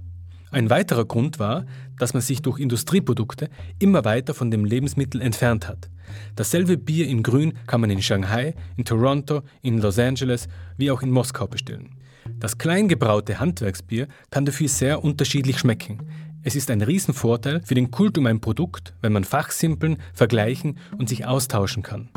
Ein 0.53 0.71
weiterer 0.71 1.05
Grund 1.05 1.41
war, 1.41 1.67
dass 1.99 2.15
man 2.15 2.23
sich 2.23 2.41
durch 2.41 2.61
Industrieprodukte 2.61 3.51
immer 3.81 4.05
weiter 4.05 4.33
von 4.33 4.53
dem 4.53 4.65
Lebensmittel 4.65 5.21
entfernt 5.23 5.67
hat. 5.67 5.91
Dasselbe 6.37 6.79
Bier 6.79 7.09
in 7.09 7.25
Grün 7.25 7.55
kann 7.67 7.81
man 7.81 7.91
in 7.91 8.01
Shanghai, 8.01 8.55
in 8.77 8.85
Toronto, 8.85 9.43
in 9.61 9.79
Los 9.79 9.99
Angeles 9.99 10.47
wie 10.77 10.93
auch 10.93 11.03
in 11.03 11.11
Moskau 11.11 11.49
bestellen. 11.49 11.97
Das 12.39 12.59
kleingebraute 12.59 13.41
Handwerksbier 13.41 14.07
kann 14.31 14.45
dafür 14.45 14.69
sehr 14.69 15.03
unterschiedlich 15.03 15.59
schmecken. 15.59 15.99
Es 16.45 16.55
ist 16.55 16.71
ein 16.71 16.81
Riesenvorteil 16.81 17.61
für 17.65 17.75
den 17.75 17.91
Kult 17.91 18.17
um 18.19 18.27
ein 18.27 18.41
Produkt, 18.41 18.95
wenn 19.01 19.13
man 19.13 19.25
fachsimpeln, 19.25 19.97
vergleichen 20.13 20.79
und 20.97 21.09
sich 21.09 21.27
austauschen 21.27 21.83
kann. 21.83 22.09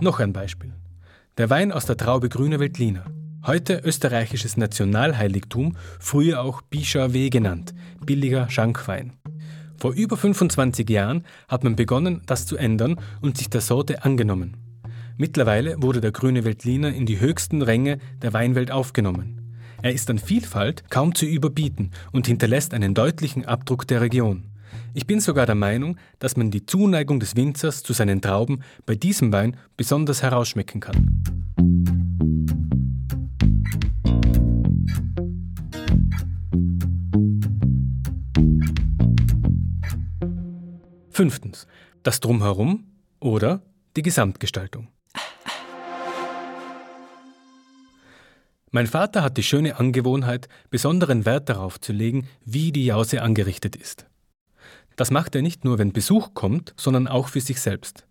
Noch 0.00 0.20
ein 0.20 0.32
Beispiel. 0.32 0.72
Der 1.36 1.50
Wein 1.50 1.72
aus 1.72 1.86
der 1.86 1.96
Traube 1.96 2.28
Grüne 2.28 2.60
Veltliner. 2.60 3.04
Heute 3.46 3.80
österreichisches 3.84 4.56
Nationalheiligtum, 4.56 5.76
früher 6.00 6.40
auch 6.40 6.62
Bichard 6.62 7.12
genannt, 7.30 7.74
billiger 8.04 8.48
Schankwein. 8.48 9.12
Vor 9.76 9.92
über 9.92 10.16
25 10.16 10.88
Jahren 10.88 11.24
hat 11.48 11.62
man 11.64 11.76
begonnen, 11.76 12.22
das 12.26 12.46
zu 12.46 12.56
ändern 12.56 12.96
und 13.20 13.36
sich 13.36 13.50
der 13.50 13.60
Sorte 13.60 14.04
angenommen. 14.04 14.56
Mittlerweile 15.16 15.82
wurde 15.82 16.00
der 16.00 16.12
grüne 16.12 16.44
Veltliner 16.44 16.92
in 16.92 17.06
die 17.06 17.20
höchsten 17.20 17.62
Ränge 17.62 17.98
der 18.22 18.32
Weinwelt 18.32 18.70
aufgenommen. 18.70 19.40
Er 19.82 19.92
ist 19.92 20.08
an 20.08 20.18
Vielfalt 20.18 20.88
kaum 20.88 21.14
zu 21.14 21.26
überbieten 21.26 21.90
und 22.12 22.26
hinterlässt 22.26 22.72
einen 22.72 22.94
deutlichen 22.94 23.44
Abdruck 23.44 23.86
der 23.86 24.00
Region. 24.00 24.44
Ich 24.96 25.08
bin 25.08 25.18
sogar 25.18 25.44
der 25.44 25.56
Meinung, 25.56 25.96
dass 26.20 26.36
man 26.36 26.52
die 26.52 26.66
Zuneigung 26.66 27.18
des 27.18 27.34
Winzers 27.34 27.82
zu 27.82 27.92
seinen 27.92 28.22
Trauben 28.22 28.62
bei 28.86 28.94
diesem 28.94 29.32
Wein 29.32 29.56
besonders 29.76 30.22
herausschmecken 30.22 30.80
kann. 30.80 31.24
Fünftens. 41.10 41.66
Das 42.04 42.20
Drumherum 42.20 42.84
oder 43.18 43.62
die 43.96 44.02
Gesamtgestaltung. 44.02 44.88
Mein 48.70 48.86
Vater 48.86 49.22
hat 49.22 49.36
die 49.38 49.42
schöne 49.42 49.78
Angewohnheit, 49.78 50.48
besonderen 50.70 51.24
Wert 51.24 51.48
darauf 51.48 51.80
zu 51.80 51.92
legen, 51.92 52.28
wie 52.44 52.70
die 52.70 52.84
Jause 52.84 53.22
angerichtet 53.22 53.74
ist. 53.74 54.06
Das 54.96 55.10
macht 55.10 55.34
er 55.34 55.42
nicht 55.42 55.64
nur, 55.64 55.78
wenn 55.78 55.92
Besuch 55.92 56.34
kommt, 56.34 56.74
sondern 56.76 57.08
auch 57.08 57.28
für 57.28 57.40
sich 57.40 57.60
selbst. 57.60 58.06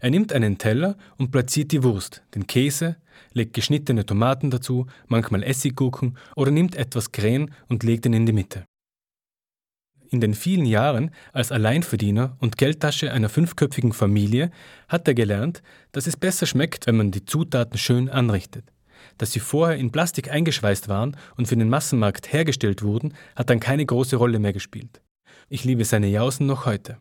Er 0.00 0.10
nimmt 0.10 0.32
einen 0.32 0.58
Teller 0.58 0.96
und 1.16 1.32
platziert 1.32 1.72
die 1.72 1.82
Wurst, 1.82 2.22
den 2.34 2.46
Käse, 2.46 2.96
legt 3.32 3.54
geschnittene 3.54 4.06
Tomaten 4.06 4.50
dazu, 4.50 4.86
manchmal 5.08 5.42
Essiggurken 5.42 6.16
oder 6.36 6.52
nimmt 6.52 6.76
etwas 6.76 7.10
Krähen 7.10 7.52
und 7.68 7.82
legt 7.82 8.06
ihn 8.06 8.12
in 8.12 8.26
die 8.26 8.32
Mitte. 8.32 8.64
In 10.10 10.20
den 10.20 10.34
vielen 10.34 10.64
Jahren 10.64 11.10
als 11.32 11.52
Alleinverdiener 11.52 12.36
und 12.40 12.56
Geldtasche 12.56 13.12
einer 13.12 13.28
fünfköpfigen 13.28 13.92
Familie 13.92 14.50
hat 14.88 15.06
er 15.06 15.14
gelernt, 15.14 15.62
dass 15.92 16.06
es 16.06 16.16
besser 16.16 16.46
schmeckt, 16.46 16.86
wenn 16.86 16.96
man 16.96 17.10
die 17.10 17.24
Zutaten 17.24 17.76
schön 17.76 18.08
anrichtet. 18.08 18.72
Dass 19.18 19.32
sie 19.32 19.40
vorher 19.40 19.76
in 19.76 19.92
Plastik 19.92 20.30
eingeschweißt 20.30 20.88
waren 20.88 21.16
und 21.36 21.46
für 21.46 21.56
den 21.56 21.68
Massenmarkt 21.68 22.32
hergestellt 22.32 22.82
wurden, 22.82 23.14
hat 23.36 23.50
dann 23.50 23.60
keine 23.60 23.84
große 23.84 24.16
Rolle 24.16 24.38
mehr 24.38 24.52
gespielt. 24.52 25.02
Ich 25.50 25.64
liebe 25.64 25.84
seine 25.84 26.08
Jausen 26.08 26.46
noch 26.46 26.66
heute. 26.66 26.98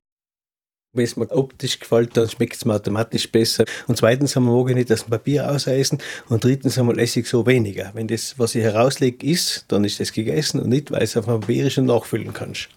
Wenn 0.96 1.04
es 1.04 1.18
mir 1.18 1.30
optisch 1.32 1.79
gefällt, 1.79 2.16
dann 2.16 2.29
schmeckt 2.29 2.55
es 2.55 2.64
mir 2.64 2.75
automatisch 2.75 3.29
besser. 3.29 3.66
Und 3.88 3.98
zweitens 3.98 4.38
einmal 4.38 4.55
mag 4.55 4.70
ich 4.70 4.75
nicht 4.75 4.90
das 4.90 5.03
Papier 5.03 5.51
auseisen 5.51 5.98
und 6.29 6.46
drittens 6.46 6.79
einmal 6.79 6.98
esse 6.98 7.20
ich 7.20 7.27
so 7.27 7.46
weniger. 7.46 7.92
Wenn 7.94 8.07
das, 8.07 8.40
was 8.40 8.55
ich 8.55 8.64
herauslege, 8.64 9.27
ist, 9.27 9.66
dann 9.68 9.83
ist 9.83 10.00
das 10.00 10.14
gegessen 10.14 10.62
und 10.62 10.70
nicht, 10.70 10.92
weil 10.92 11.03
es 11.03 11.18
auf 11.18 11.25
dem 11.25 11.42
Papier 11.42 11.70
schon 11.70 11.88
nachfüllen 11.88 12.31
kannst. 12.33 12.70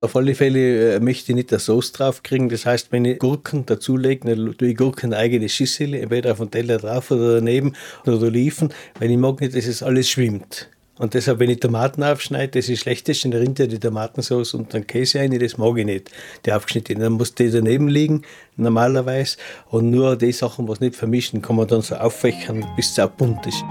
Auf 0.00 0.16
alle 0.16 0.34
Fälle 0.34 0.96
äh, 0.96 1.00
möchte 1.00 1.30
ich 1.30 1.36
nicht 1.36 1.52
das 1.52 1.66
Sauce 1.66 1.92
drauf 1.92 2.24
kriegen. 2.24 2.48
Das 2.48 2.66
heißt, 2.66 2.90
wenn 2.90 3.04
ich 3.04 3.20
Gurken 3.20 3.64
dazulege, 3.64 4.34
dann 4.34 4.58
tue 4.58 4.70
ich 4.70 4.76
Gurken 4.76 5.14
eigene 5.14 5.48
Schüssel, 5.48 5.94
entweder 5.94 6.32
auf 6.32 6.38
dem 6.38 6.50
Teller 6.50 6.78
drauf 6.78 7.12
oder 7.12 7.36
daneben 7.36 7.74
oder 8.04 8.20
Oliven, 8.20 8.74
weil 8.98 9.12
ich 9.12 9.18
mag 9.18 9.40
nicht, 9.40 9.54
dass 9.54 9.66
es 9.66 9.84
alles 9.84 10.10
schwimmt. 10.10 10.68
Und 11.02 11.14
deshalb, 11.14 11.40
wenn 11.40 11.50
ich 11.50 11.58
Tomaten 11.58 12.04
aufschneide, 12.04 12.60
das 12.60 12.68
ist 12.68 12.82
schlechteste, 12.82 13.28
dann 13.28 13.40
rinnt 13.40 13.58
ja 13.58 13.66
die 13.66 13.80
Tomatensauce 13.80 14.54
und 14.54 14.72
dann 14.72 14.86
Käse 14.86 15.18
rein, 15.18 15.36
das 15.36 15.58
mag 15.58 15.76
ich 15.76 15.84
nicht, 15.84 16.12
die 16.46 16.52
aufgeschnitten. 16.52 17.00
Dann 17.00 17.14
muss 17.14 17.34
die 17.34 17.50
daneben 17.50 17.88
liegen, 17.88 18.22
normalerweise. 18.54 19.36
Und 19.68 19.90
nur 19.90 20.14
die 20.14 20.30
Sachen, 20.30 20.68
was 20.68 20.78
nicht 20.78 20.94
vermischen, 20.94 21.42
kann 21.42 21.56
man 21.56 21.66
dann 21.66 21.82
so 21.82 21.96
auffächern, 21.96 22.64
bis 22.76 22.92
es 22.92 23.00
auch 23.00 23.10
bunt 23.10 23.44
ist. 23.48 23.64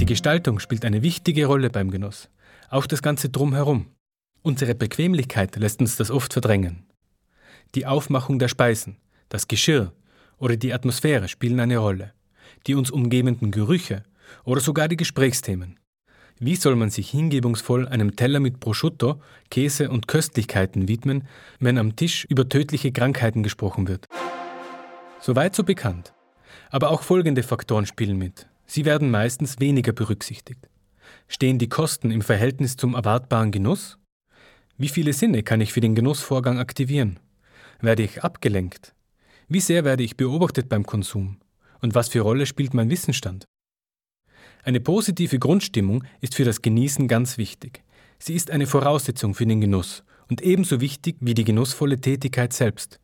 Die 0.00 0.06
Gestaltung 0.06 0.58
spielt 0.58 0.84
eine 0.84 1.02
wichtige 1.02 1.46
Rolle 1.46 1.70
beim 1.70 1.92
Genuss. 1.92 2.28
Auch 2.68 2.86
das 2.86 3.00
ganze 3.00 3.28
Drumherum. 3.28 3.86
Unsere 4.42 4.74
Bequemlichkeit 4.74 5.54
lässt 5.54 5.78
uns 5.78 5.94
das 5.94 6.10
oft 6.10 6.32
verdrängen. 6.32 6.82
Die 7.76 7.86
Aufmachung 7.86 8.40
der 8.40 8.48
Speisen, 8.48 8.96
das 9.30 9.48
Geschirr 9.48 9.94
oder 10.36 10.56
die 10.56 10.74
Atmosphäre 10.74 11.28
spielen 11.28 11.60
eine 11.60 11.78
Rolle, 11.78 12.12
die 12.66 12.74
uns 12.74 12.90
umgebenden 12.90 13.50
Gerüche 13.50 14.04
oder 14.44 14.60
sogar 14.60 14.88
die 14.88 14.98
Gesprächsthemen. 14.98 15.78
Wie 16.38 16.56
soll 16.56 16.74
man 16.74 16.90
sich 16.90 17.10
hingebungsvoll 17.10 17.86
einem 17.86 18.16
Teller 18.16 18.40
mit 18.40 18.60
Prosciutto, 18.60 19.20
Käse 19.50 19.90
und 19.90 20.08
Köstlichkeiten 20.08 20.88
widmen, 20.88 21.28
wenn 21.58 21.76
am 21.76 21.96
Tisch 21.96 22.24
über 22.30 22.48
tödliche 22.48 22.92
Krankheiten 22.92 23.42
gesprochen 23.42 23.88
wird? 23.88 24.06
Soweit 25.20 25.54
so 25.54 25.64
bekannt. 25.64 26.14
Aber 26.70 26.90
auch 26.90 27.02
folgende 27.02 27.42
Faktoren 27.42 27.84
spielen 27.84 28.16
mit. 28.16 28.48
Sie 28.64 28.86
werden 28.86 29.10
meistens 29.10 29.60
weniger 29.60 29.92
berücksichtigt. 29.92 30.68
Stehen 31.28 31.58
die 31.58 31.68
Kosten 31.68 32.10
im 32.10 32.22
Verhältnis 32.22 32.76
zum 32.76 32.94
erwartbaren 32.94 33.50
Genuss? 33.50 33.98
Wie 34.78 34.88
viele 34.88 35.12
Sinne 35.12 35.42
kann 35.42 35.60
ich 35.60 35.74
für 35.74 35.80
den 35.80 35.94
Genussvorgang 35.94 36.58
aktivieren? 36.58 37.20
Werde 37.80 38.02
ich 38.02 38.24
abgelenkt? 38.24 38.94
Wie 39.52 39.58
sehr 39.58 39.84
werde 39.84 40.04
ich 40.04 40.16
beobachtet 40.16 40.68
beim 40.68 40.86
Konsum? 40.86 41.38
Und 41.80 41.96
was 41.96 42.08
für 42.08 42.20
Rolle 42.20 42.46
spielt 42.46 42.72
mein 42.72 42.88
Wissensstand? 42.88 43.46
Eine 44.62 44.78
positive 44.78 45.40
Grundstimmung 45.40 46.04
ist 46.20 46.36
für 46.36 46.44
das 46.44 46.62
Genießen 46.62 47.08
ganz 47.08 47.36
wichtig. 47.36 47.82
Sie 48.20 48.34
ist 48.34 48.52
eine 48.52 48.68
Voraussetzung 48.68 49.34
für 49.34 49.46
den 49.46 49.60
Genuss 49.60 50.04
und 50.28 50.40
ebenso 50.40 50.80
wichtig 50.80 51.16
wie 51.18 51.34
die 51.34 51.42
genussvolle 51.42 52.00
Tätigkeit 52.00 52.52
selbst. 52.52 53.00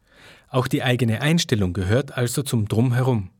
Auch 0.49 0.69
die 0.69 0.85
eigene 0.85 1.21
Einstellung 1.21 1.73
gehört 1.73 2.17
also 2.17 2.45
zum 2.45 2.69
Drumherum. 2.69 3.31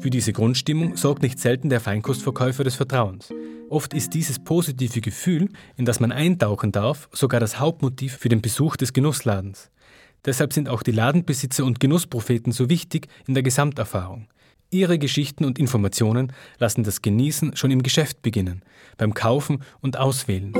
Für 0.00 0.10
diese 0.10 0.32
Grundstimmung 0.32 0.96
sorgt 0.96 1.22
nicht 1.22 1.40
selten 1.40 1.70
der 1.70 1.80
Feinkostverkäufer 1.80 2.62
des 2.62 2.76
Vertrauens. 2.76 3.32
Oft 3.68 3.94
ist 3.94 4.14
dieses 4.14 4.38
positive 4.38 5.00
Gefühl, 5.00 5.48
in 5.76 5.84
das 5.84 5.98
man 5.98 6.12
eintauchen 6.12 6.70
darf, 6.70 7.08
sogar 7.12 7.40
das 7.40 7.58
Hauptmotiv 7.58 8.16
für 8.16 8.28
den 8.28 8.40
Besuch 8.40 8.76
des 8.76 8.92
Genussladens. 8.92 9.70
Deshalb 10.24 10.52
sind 10.52 10.68
auch 10.68 10.82
die 10.82 10.92
Ladenbesitzer 10.92 11.64
und 11.64 11.80
Genusspropheten 11.80 12.52
so 12.52 12.70
wichtig 12.70 13.08
in 13.26 13.34
der 13.34 13.42
Gesamterfahrung. 13.42 14.28
Ihre 14.70 14.98
Geschichten 14.98 15.44
und 15.44 15.58
Informationen 15.58 16.32
lassen 16.58 16.84
das 16.84 17.02
Genießen 17.02 17.56
schon 17.56 17.70
im 17.70 17.82
Geschäft 17.82 18.22
beginnen, 18.22 18.62
beim 18.98 19.14
Kaufen 19.14 19.62
und 19.80 19.96
Auswählen. 19.96 20.52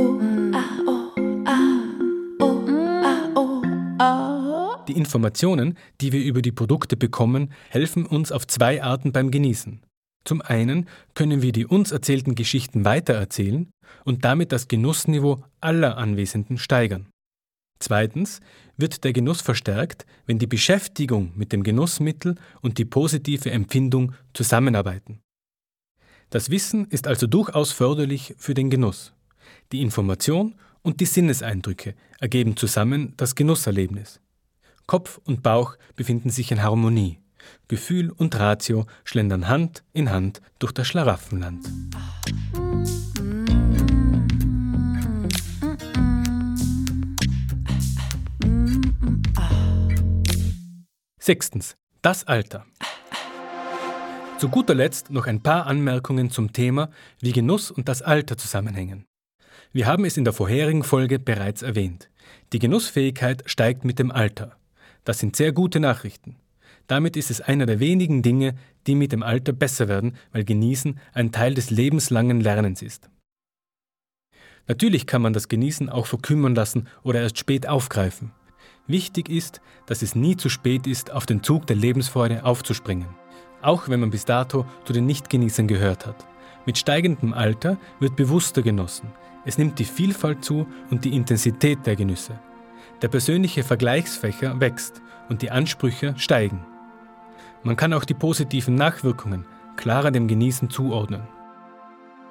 Informationen, 4.99 5.79
die 6.03 6.13
wir 6.13 6.23
über 6.23 6.43
die 6.43 6.53
Produkte 6.53 6.97
bekommen, 6.97 7.53
helfen 7.71 8.05
uns 8.05 8.33
auf 8.33 8.47
zwei 8.47 8.83
Arten 8.83 9.13
beim 9.13 9.31
Genießen. 9.31 9.81
Zum 10.25 10.43
einen 10.43 10.87
können 11.15 11.41
wir 11.41 11.53
die 11.53 11.65
uns 11.65 11.91
erzählten 11.91 12.35
Geschichten 12.35 12.85
weitererzählen 12.85 13.71
und 14.05 14.25
damit 14.27 14.53
das 14.53 14.69
Genussniveau 14.69 15.43
aller 15.61 15.97
Anwesenden 15.97 16.59
steigern. 16.59 17.07
Zweitens 17.79 18.41
wird 18.77 19.05
der 19.05 19.13
Genuss 19.13 19.41
verstärkt, 19.41 20.05
wenn 20.27 20.39
die 20.39 20.47
Beschäftigung 20.47 21.33
mit 21.37 21.53
dem 21.53 21.63
Genussmittel 21.63 22.35
und 22.61 22.79
die 22.79 22.85
positive 22.85 23.51
Empfindung 23.51 24.13
zusammenarbeiten. 24.35 25.21
Das 26.31 26.51
Wissen 26.51 26.87
ist 26.91 27.07
also 27.07 27.27
durchaus 27.27 27.73
förderlich 27.73 28.35
für 28.37 28.53
den 28.53 28.69
Genuss. 28.69 29.15
Die 29.73 29.81
Information 29.81 30.57
und 30.83 31.01
die 31.01 31.07
Sinneseindrücke 31.07 31.95
ergeben 32.19 32.57
zusammen 32.57 33.15
das 33.17 33.35
Genusserlebnis. 33.35 34.21
Kopf 34.89 35.21
und 35.27 35.43
Bauch 35.43 35.77
befinden 35.97 36.31
sich 36.31 36.51
in 36.51 36.63
Harmonie. 36.63 37.19
Gefühl 37.69 38.11
und 38.11 38.39
Ratio 38.41 38.87
schlendern 39.05 39.47
Hand 39.47 39.85
in 39.93 40.11
Hand 40.11 40.41
durch 40.59 40.73
das 40.73 40.89
Schlaraffenland. 40.89 41.69
Sechstens. 51.21 51.77
Das 52.01 52.27
Alter. 52.27 52.65
Zu 54.39 54.49
guter 54.49 54.75
Letzt 54.75 55.11
noch 55.11 55.27
ein 55.27 55.43
paar 55.43 55.67
Anmerkungen 55.67 56.31
zum 56.31 56.55
Thema, 56.55 56.91
wie 57.21 57.33
Genuss 57.33 57.71
und 57.71 57.91
das 57.91 58.01
Alter 58.01 58.39
zusammenhängen. 58.39 59.05
Wir 59.71 59.87
haben 59.87 60.07
es 60.07 60.17
in 60.17 60.25
der 60.25 60.33
vorherigen 60.33 60.83
Folge 60.83 61.19
bereits 61.19 61.61
erwähnt. 61.61 62.09
Die 62.55 62.59
Genussfähigkeit 62.59 63.43
steigt 63.45 63.85
mit 63.85 63.99
dem 63.99 64.11
Alter. 64.11 64.58
Das 65.09 65.21
sind 65.21 65.37
sehr 65.37 65.53
gute 65.53 65.81
Nachrichten. 65.81 66.37
Damit 66.87 67.17
ist 67.17 67.31
es 67.31 67.41
einer 67.41 67.65
der 67.65 67.81
wenigen 67.81 68.21
Dinge, 68.21 68.57
die 68.87 68.95
mit 68.95 69.11
dem 69.11 69.23
Alter 69.23 69.55
besser 69.55 69.89
werden, 69.89 70.19
weil 70.33 70.45
Genießen 70.45 71.01
ein 71.15 71.33
Teil 71.33 71.55
des 71.55 71.71
lebenslangen 71.71 72.43
Lernens 72.43 72.83
ist. 72.83 73.09
Natürlich 74.67 75.07
kann 75.07 75.23
man 75.23 75.33
das 75.33 75.49
Genießen 75.49 75.89
auch 75.89 76.05
verkümmern 76.05 76.55
lassen 76.55 76.89
oder 77.05 77.23
erst 77.23 77.39
spät 77.39 77.67
aufgreifen. 77.67 78.33
Wichtig 78.87 79.31
ist, 79.31 79.63
dass 79.87 80.03
es 80.03 80.15
nie 80.15 80.37
zu 80.37 80.51
spät 80.51 80.87
ist, 80.87 81.11
auf 81.11 81.25
den 81.25 81.43
Zug 81.43 81.67
der 81.67 81.77
Lebensfreude 81.77 82.45
aufzuspringen. 82.45 83.09
Auch 83.63 83.89
wenn 83.89 84.01
man 84.01 84.11
bis 84.11 84.27
dato 84.27 84.67
zu 84.85 84.93
den 84.93 85.07
Nichtgenießern 85.07 85.69
gehört 85.69 86.05
hat. 86.05 86.27
Mit 86.67 86.77
steigendem 86.77 87.33
Alter 87.33 87.79
wird 87.99 88.15
bewusster 88.15 88.61
genossen. 88.61 89.11
Es 89.47 89.57
nimmt 89.57 89.79
die 89.79 89.87
Vielfalt 89.87 90.45
zu 90.45 90.67
und 90.91 91.07
die 91.07 91.17
Intensität 91.17 91.87
der 91.87 91.97
Genüsse. 91.97 92.39
Der 93.03 93.09
persönliche 93.09 93.63
Vergleichsfächer 93.63 94.61
wächst 94.61 95.03
und 95.29 95.43
die 95.43 95.51
Ansprüche 95.51 96.15
steigen. 96.17 96.65
Man 97.63 97.77
kann 97.77 97.93
auch 97.93 98.05
die 98.05 98.15
positiven 98.15 98.75
Nachwirkungen 98.75 99.45
klarer 99.77 100.11
dem 100.11 100.29
Genießen 100.29 100.71
zuordnen. 100.71 101.23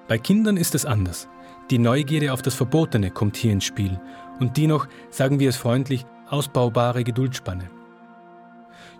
Bei 0.07 0.17
Kindern 0.17 0.57
ist 0.57 0.75
es 0.75 0.85
anders. 0.85 1.27
Die 1.69 1.79
Neugierde 1.79 2.31
auf 2.31 2.41
das 2.41 2.55
Verbotene 2.55 3.11
kommt 3.11 3.35
hier 3.35 3.51
ins 3.51 3.65
Spiel 3.65 3.99
und 4.39 4.57
die 4.57 4.67
noch, 4.67 4.87
sagen 5.09 5.39
wir 5.39 5.49
es 5.49 5.57
freundlich, 5.57 6.05
ausbaubare 6.29 7.03
Geduldsspanne. 7.03 7.69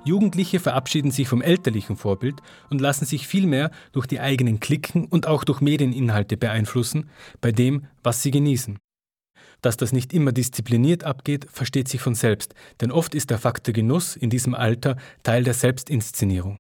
Jugendliche 0.04 0.60
verabschieden 0.60 1.12
sich 1.12 1.28
vom 1.28 1.42
elterlichen 1.42 1.98
Vorbild 1.98 2.42
und 2.70 2.80
lassen 2.80 3.06
sich 3.06 3.28
vielmehr 3.28 3.72
durch 3.92 4.08
die 4.08 4.20
eigenen 4.20 4.60
Klicken 4.60 5.06
und 5.06 5.28
auch 5.28 5.44
durch 5.44 5.60
Medieninhalte 5.60 6.38
beeinflussen 6.38 7.10
bei 7.42 7.52
dem, 7.52 7.88
was 8.04 8.24
sie 8.24 8.32
genießen. 8.32 8.78
Dass 9.62 9.78
das 9.78 9.92
nicht 9.92 10.14
immer 10.14 10.32
diszipliniert 10.32 11.04
abgeht, 11.04 11.48
versteht 11.52 11.88
sich 11.88 12.02
von 12.02 12.16
selbst, 12.16 12.54
denn 12.82 12.92
oft 12.92 13.16
ist 13.16 13.30
der 13.30 13.40
Faktor 13.40 13.74
Genuss 13.74 14.16
in 14.16 14.30
diesem 14.30 14.54
Alter 14.54 14.98
Teil 15.24 15.44
der 15.44 15.54
Selbstinszenierung. 15.54 16.58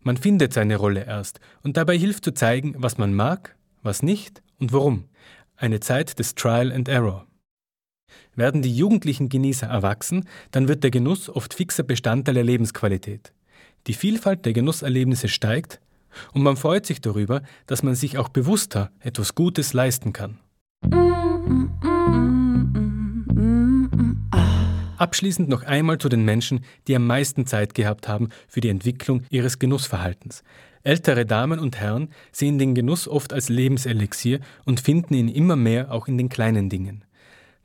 Man 0.00 0.16
findet 0.16 0.52
seine 0.52 0.76
Rolle 0.76 1.04
erst 1.04 1.38
und 1.62 1.76
dabei 1.76 1.96
hilft 1.96 2.24
zu 2.24 2.32
zeigen, 2.34 2.74
was 2.76 2.98
man 2.98 3.14
mag, 3.14 3.56
was 3.82 4.02
nicht 4.02 4.42
und 4.58 4.72
warum. 4.72 5.04
Eine 5.56 5.80
Zeit 5.80 6.18
des 6.18 6.34
Trial 6.34 6.72
and 6.72 6.88
Error. 6.88 7.26
Werden 8.34 8.62
die 8.62 8.74
jugendlichen 8.74 9.28
Genießer 9.28 9.68
erwachsen, 9.68 10.28
dann 10.50 10.66
wird 10.66 10.82
der 10.82 10.90
Genuss 10.90 11.28
oft 11.28 11.54
fixer 11.54 11.84
Bestandteil 11.84 12.34
der 12.34 12.44
Lebensqualität. 12.44 13.32
Die 13.86 13.94
Vielfalt 13.94 14.44
der 14.44 14.52
Genusserlebnisse 14.52 15.28
steigt 15.28 15.80
und 16.32 16.42
man 16.42 16.56
freut 16.56 16.86
sich 16.86 17.00
darüber, 17.00 17.42
dass 17.66 17.82
man 17.82 17.94
sich 17.94 18.18
auch 18.18 18.28
bewusster 18.28 18.90
etwas 19.00 19.34
Gutes 19.34 19.72
leisten 19.72 20.12
kann. 20.12 20.38
Abschließend 25.02 25.48
noch 25.48 25.64
einmal 25.64 25.98
zu 25.98 26.08
den 26.08 26.24
Menschen, 26.24 26.60
die 26.86 26.94
am 26.94 27.08
meisten 27.08 27.44
Zeit 27.44 27.74
gehabt 27.74 28.06
haben 28.06 28.28
für 28.46 28.60
die 28.60 28.68
Entwicklung 28.68 29.24
ihres 29.30 29.58
Genussverhaltens. 29.58 30.44
Ältere 30.84 31.26
Damen 31.26 31.58
und 31.58 31.80
Herren 31.80 32.10
sehen 32.30 32.56
den 32.56 32.76
Genuss 32.76 33.08
oft 33.08 33.32
als 33.32 33.48
Lebenselixier 33.48 34.38
und 34.64 34.78
finden 34.78 35.14
ihn 35.14 35.26
immer 35.26 35.56
mehr 35.56 35.90
auch 35.90 36.06
in 36.06 36.18
den 36.18 36.28
kleinen 36.28 36.68
Dingen. 36.68 37.04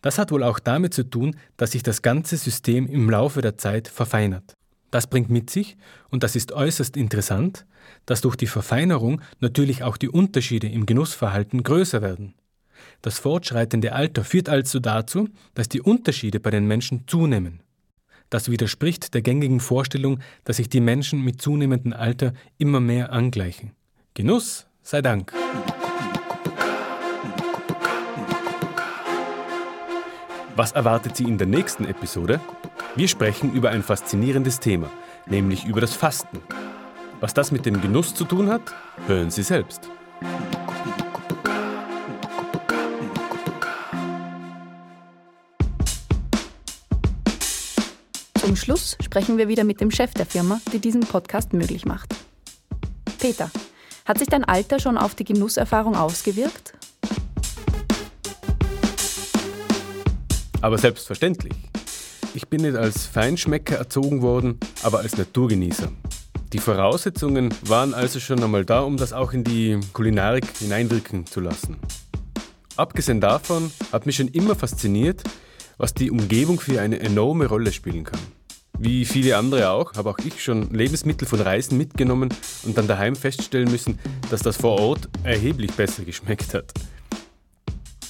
Das 0.01 0.17
hat 0.17 0.31
wohl 0.31 0.41
auch 0.41 0.57
damit 0.57 0.95
zu 0.95 1.03
tun, 1.03 1.35
dass 1.57 1.73
sich 1.73 1.83
das 1.83 2.01
ganze 2.01 2.37
System 2.37 2.87
im 2.87 3.07
Laufe 3.07 3.41
der 3.41 3.55
Zeit 3.55 3.87
verfeinert. 3.87 4.55
Das 4.89 5.05
bringt 5.05 5.29
mit 5.29 5.51
sich, 5.51 5.77
und 6.09 6.23
das 6.23 6.35
ist 6.35 6.53
äußerst 6.53 6.97
interessant, 6.97 7.67
dass 8.07 8.21
durch 8.21 8.35
die 8.35 8.47
Verfeinerung 8.47 9.21
natürlich 9.41 9.83
auch 9.83 9.97
die 9.97 10.09
Unterschiede 10.09 10.69
im 10.69 10.87
Genussverhalten 10.87 11.61
größer 11.61 12.01
werden. 12.01 12.33
Das 13.01 13.19
fortschreitende 13.19 13.93
Alter 13.93 14.23
führt 14.23 14.49
also 14.49 14.79
dazu, 14.79 15.29
dass 15.53 15.69
die 15.69 15.81
Unterschiede 15.81 16.39
bei 16.39 16.49
den 16.49 16.65
Menschen 16.65 17.07
zunehmen. 17.07 17.61
Das 18.29 18.51
widerspricht 18.51 19.13
der 19.13 19.21
gängigen 19.21 19.59
Vorstellung, 19.59 20.19
dass 20.43 20.57
sich 20.57 20.67
die 20.69 20.81
Menschen 20.81 21.23
mit 21.23 21.41
zunehmendem 21.41 21.93
Alter 21.93 22.33
immer 22.57 22.79
mehr 22.79 23.13
angleichen. 23.13 23.71
Genuss 24.13 24.67
sei 24.81 25.01
Dank. 25.01 25.33
Was 30.55 30.71
erwartet 30.71 31.15
Sie 31.15 31.23
in 31.23 31.37
der 31.37 31.45
nächsten 31.45 31.85
Episode? 31.85 32.41
Wir 32.95 33.07
sprechen 33.07 33.53
über 33.53 33.69
ein 33.69 33.83
faszinierendes 33.83 34.59
Thema, 34.59 34.89
nämlich 35.27 35.65
über 35.65 35.81
das 35.81 35.93
Fasten. 35.93 36.39
Was 37.19 37.33
das 37.33 37.51
mit 37.51 37.65
dem 37.65 37.79
Genuss 37.79 38.15
zu 38.15 38.25
tun 38.25 38.49
hat, 38.49 38.73
hören 39.05 39.29
Sie 39.29 39.43
selbst. 39.43 39.89
Schluss 48.57 48.97
sprechen 49.01 49.37
wir 49.37 49.47
wieder 49.47 49.63
mit 49.63 49.79
dem 49.79 49.91
Chef 49.91 50.13
der 50.13 50.25
Firma, 50.25 50.59
die 50.73 50.79
diesen 50.79 51.01
Podcast 51.01 51.53
möglich 51.53 51.85
macht. 51.85 52.13
Peter, 53.19 53.49
hat 54.05 54.19
sich 54.19 54.27
dein 54.27 54.43
Alter 54.43 54.79
schon 54.79 54.97
auf 54.97 55.15
die 55.15 55.23
Genusserfahrung 55.23 55.95
ausgewirkt? 55.95 56.73
Aber 60.61 60.77
selbstverständlich. 60.77 61.53
Ich 62.33 62.47
bin 62.47 62.61
nicht 62.61 62.75
als 62.75 63.05
Feinschmecker 63.05 63.77
erzogen 63.77 64.21
worden, 64.21 64.59
aber 64.83 64.99
als 64.99 65.17
Naturgenießer. 65.17 65.91
Die 66.53 66.59
Voraussetzungen 66.59 67.53
waren 67.63 67.93
also 67.93 68.19
schon 68.19 68.43
einmal 68.43 68.65
da, 68.65 68.81
um 68.81 68.97
das 68.97 69.13
auch 69.13 69.33
in 69.33 69.43
die 69.43 69.79
Kulinarik 69.93 70.45
hineinwirken 70.57 71.25
zu 71.25 71.41
lassen. 71.41 71.77
Abgesehen 72.75 73.21
davon 73.21 73.71
hat 73.91 74.05
mich 74.05 74.15
schon 74.15 74.27
immer 74.29 74.55
fasziniert, 74.55 75.23
was 75.77 75.93
die 75.93 76.11
Umgebung 76.11 76.59
für 76.59 76.79
eine 76.81 76.99
enorme 76.99 77.47
Rolle 77.47 77.71
spielen 77.71 78.03
kann. 78.03 78.36
Wie 78.79 79.05
viele 79.05 79.37
andere 79.37 79.71
auch, 79.71 79.93
habe 79.95 80.09
auch 80.11 80.19
ich 80.19 80.43
schon 80.43 80.71
Lebensmittel 80.71 81.27
von 81.27 81.41
Reisen 81.41 81.77
mitgenommen 81.77 82.29
und 82.63 82.77
dann 82.77 82.87
daheim 82.87 83.15
feststellen 83.15 83.71
müssen, 83.71 83.97
dass 84.29 84.41
das 84.41 84.57
vor 84.57 84.79
Ort 84.79 85.09
erheblich 85.23 85.71
besser 85.71 86.03
geschmeckt 86.03 86.53
hat. 86.53 86.71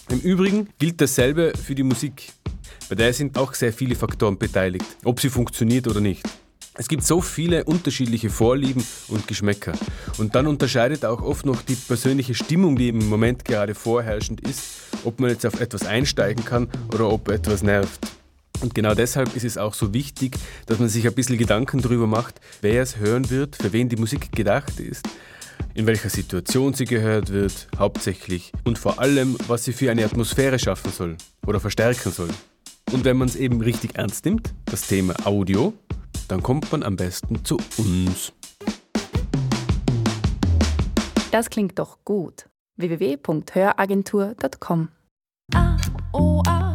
Im 0.10 0.20
Übrigen 0.20 0.68
gilt 0.78 1.00
dasselbe 1.00 1.54
für 1.56 1.74
die 1.74 1.84
Musik. 1.84 2.34
Bei 2.90 2.96
der 2.96 3.14
sind 3.14 3.38
auch 3.38 3.54
sehr 3.54 3.72
viele 3.72 3.96
Faktoren 3.96 4.38
beteiligt, 4.38 4.86
ob 5.06 5.20
sie 5.22 5.30
funktioniert 5.30 5.88
oder 5.88 6.02
nicht. 6.02 6.24
Es 6.80 6.88
gibt 6.88 7.04
so 7.04 7.22
viele 7.22 7.64
unterschiedliche 7.64 8.30
Vorlieben 8.30 8.86
und 9.08 9.28
Geschmäcker. 9.28 9.74
Und 10.18 10.36
dann 10.36 10.48
unterscheidet 10.48 11.06
auch 11.06 11.22
oft 11.22 11.46
noch 11.46 11.62
die 11.62 11.76
persönliche 11.76 12.36
Stimmung, 12.36 12.76
die 12.76 12.90
im 12.90 13.10
Moment 13.10 13.46
gerade 13.46 13.74
vorherrschend 13.74 14.42
ist, 14.42 14.64
ob 15.04 15.20
man 15.20 15.32
jetzt 15.32 15.46
auf 15.46 15.60
etwas 15.60 15.86
einsteigen 15.86 16.46
kann 16.46 16.68
oder 16.94 17.10
ob 17.10 17.30
etwas 17.30 17.64
nervt. 17.64 18.17
Und 18.62 18.74
genau 18.74 18.96
deshalb 18.96 19.36
ist 19.36 19.46
es 19.46 19.58
auch 19.58 19.74
so 19.74 19.94
wichtig, 19.94 20.38
dass 20.66 20.80
man 20.80 20.90
sich 20.90 21.08
ein 21.08 21.14
bisschen 21.14 21.38
Gedanken 21.38 21.82
darüber 21.82 22.08
macht, 22.08 22.42
wer 22.62 22.82
es 22.82 22.98
hören 22.98 23.30
wird, 23.30 23.56
für 23.56 23.72
wen 23.74 23.90
die 23.90 23.98
Musik 23.98 24.32
gedacht 24.32 24.80
ist, 24.80 25.08
in 25.74 25.86
welcher 25.86 26.10
Situation 26.10 26.74
sie 26.74 26.86
gehört 26.86 27.32
wird, 27.32 27.68
hauptsächlich 27.78 28.52
und 28.64 28.80
vor 28.80 29.00
allem, 29.00 29.38
was 29.48 29.66
sie 29.66 29.74
für 29.74 29.92
eine 29.92 30.06
Atmosphäre 30.06 30.58
schaffen 30.58 30.92
soll 30.92 31.18
oder 31.46 31.60
verstärken 31.60 32.12
soll. 32.12 32.30
Und 32.92 33.06
wenn 33.06 33.18
man 33.18 33.28
es 33.28 33.36
eben 33.36 33.62
richtig 33.62 33.96
ernst 33.96 34.26
nimmt, 34.26 34.54
das 34.66 34.88
Thema 34.88 35.14
Audio, 35.26 35.74
dann 36.28 36.42
kommt 36.42 36.72
man 36.72 36.82
am 36.84 36.96
besten 36.96 37.46
zu 37.46 37.58
uns. 37.78 38.34
Das 41.32 41.50
klingt 41.50 41.78
doch 41.78 42.00
gut. 42.06 42.48
www.höragentur.com 42.78 44.88
A 45.54 45.78
O 46.14 46.42
A 46.48 46.67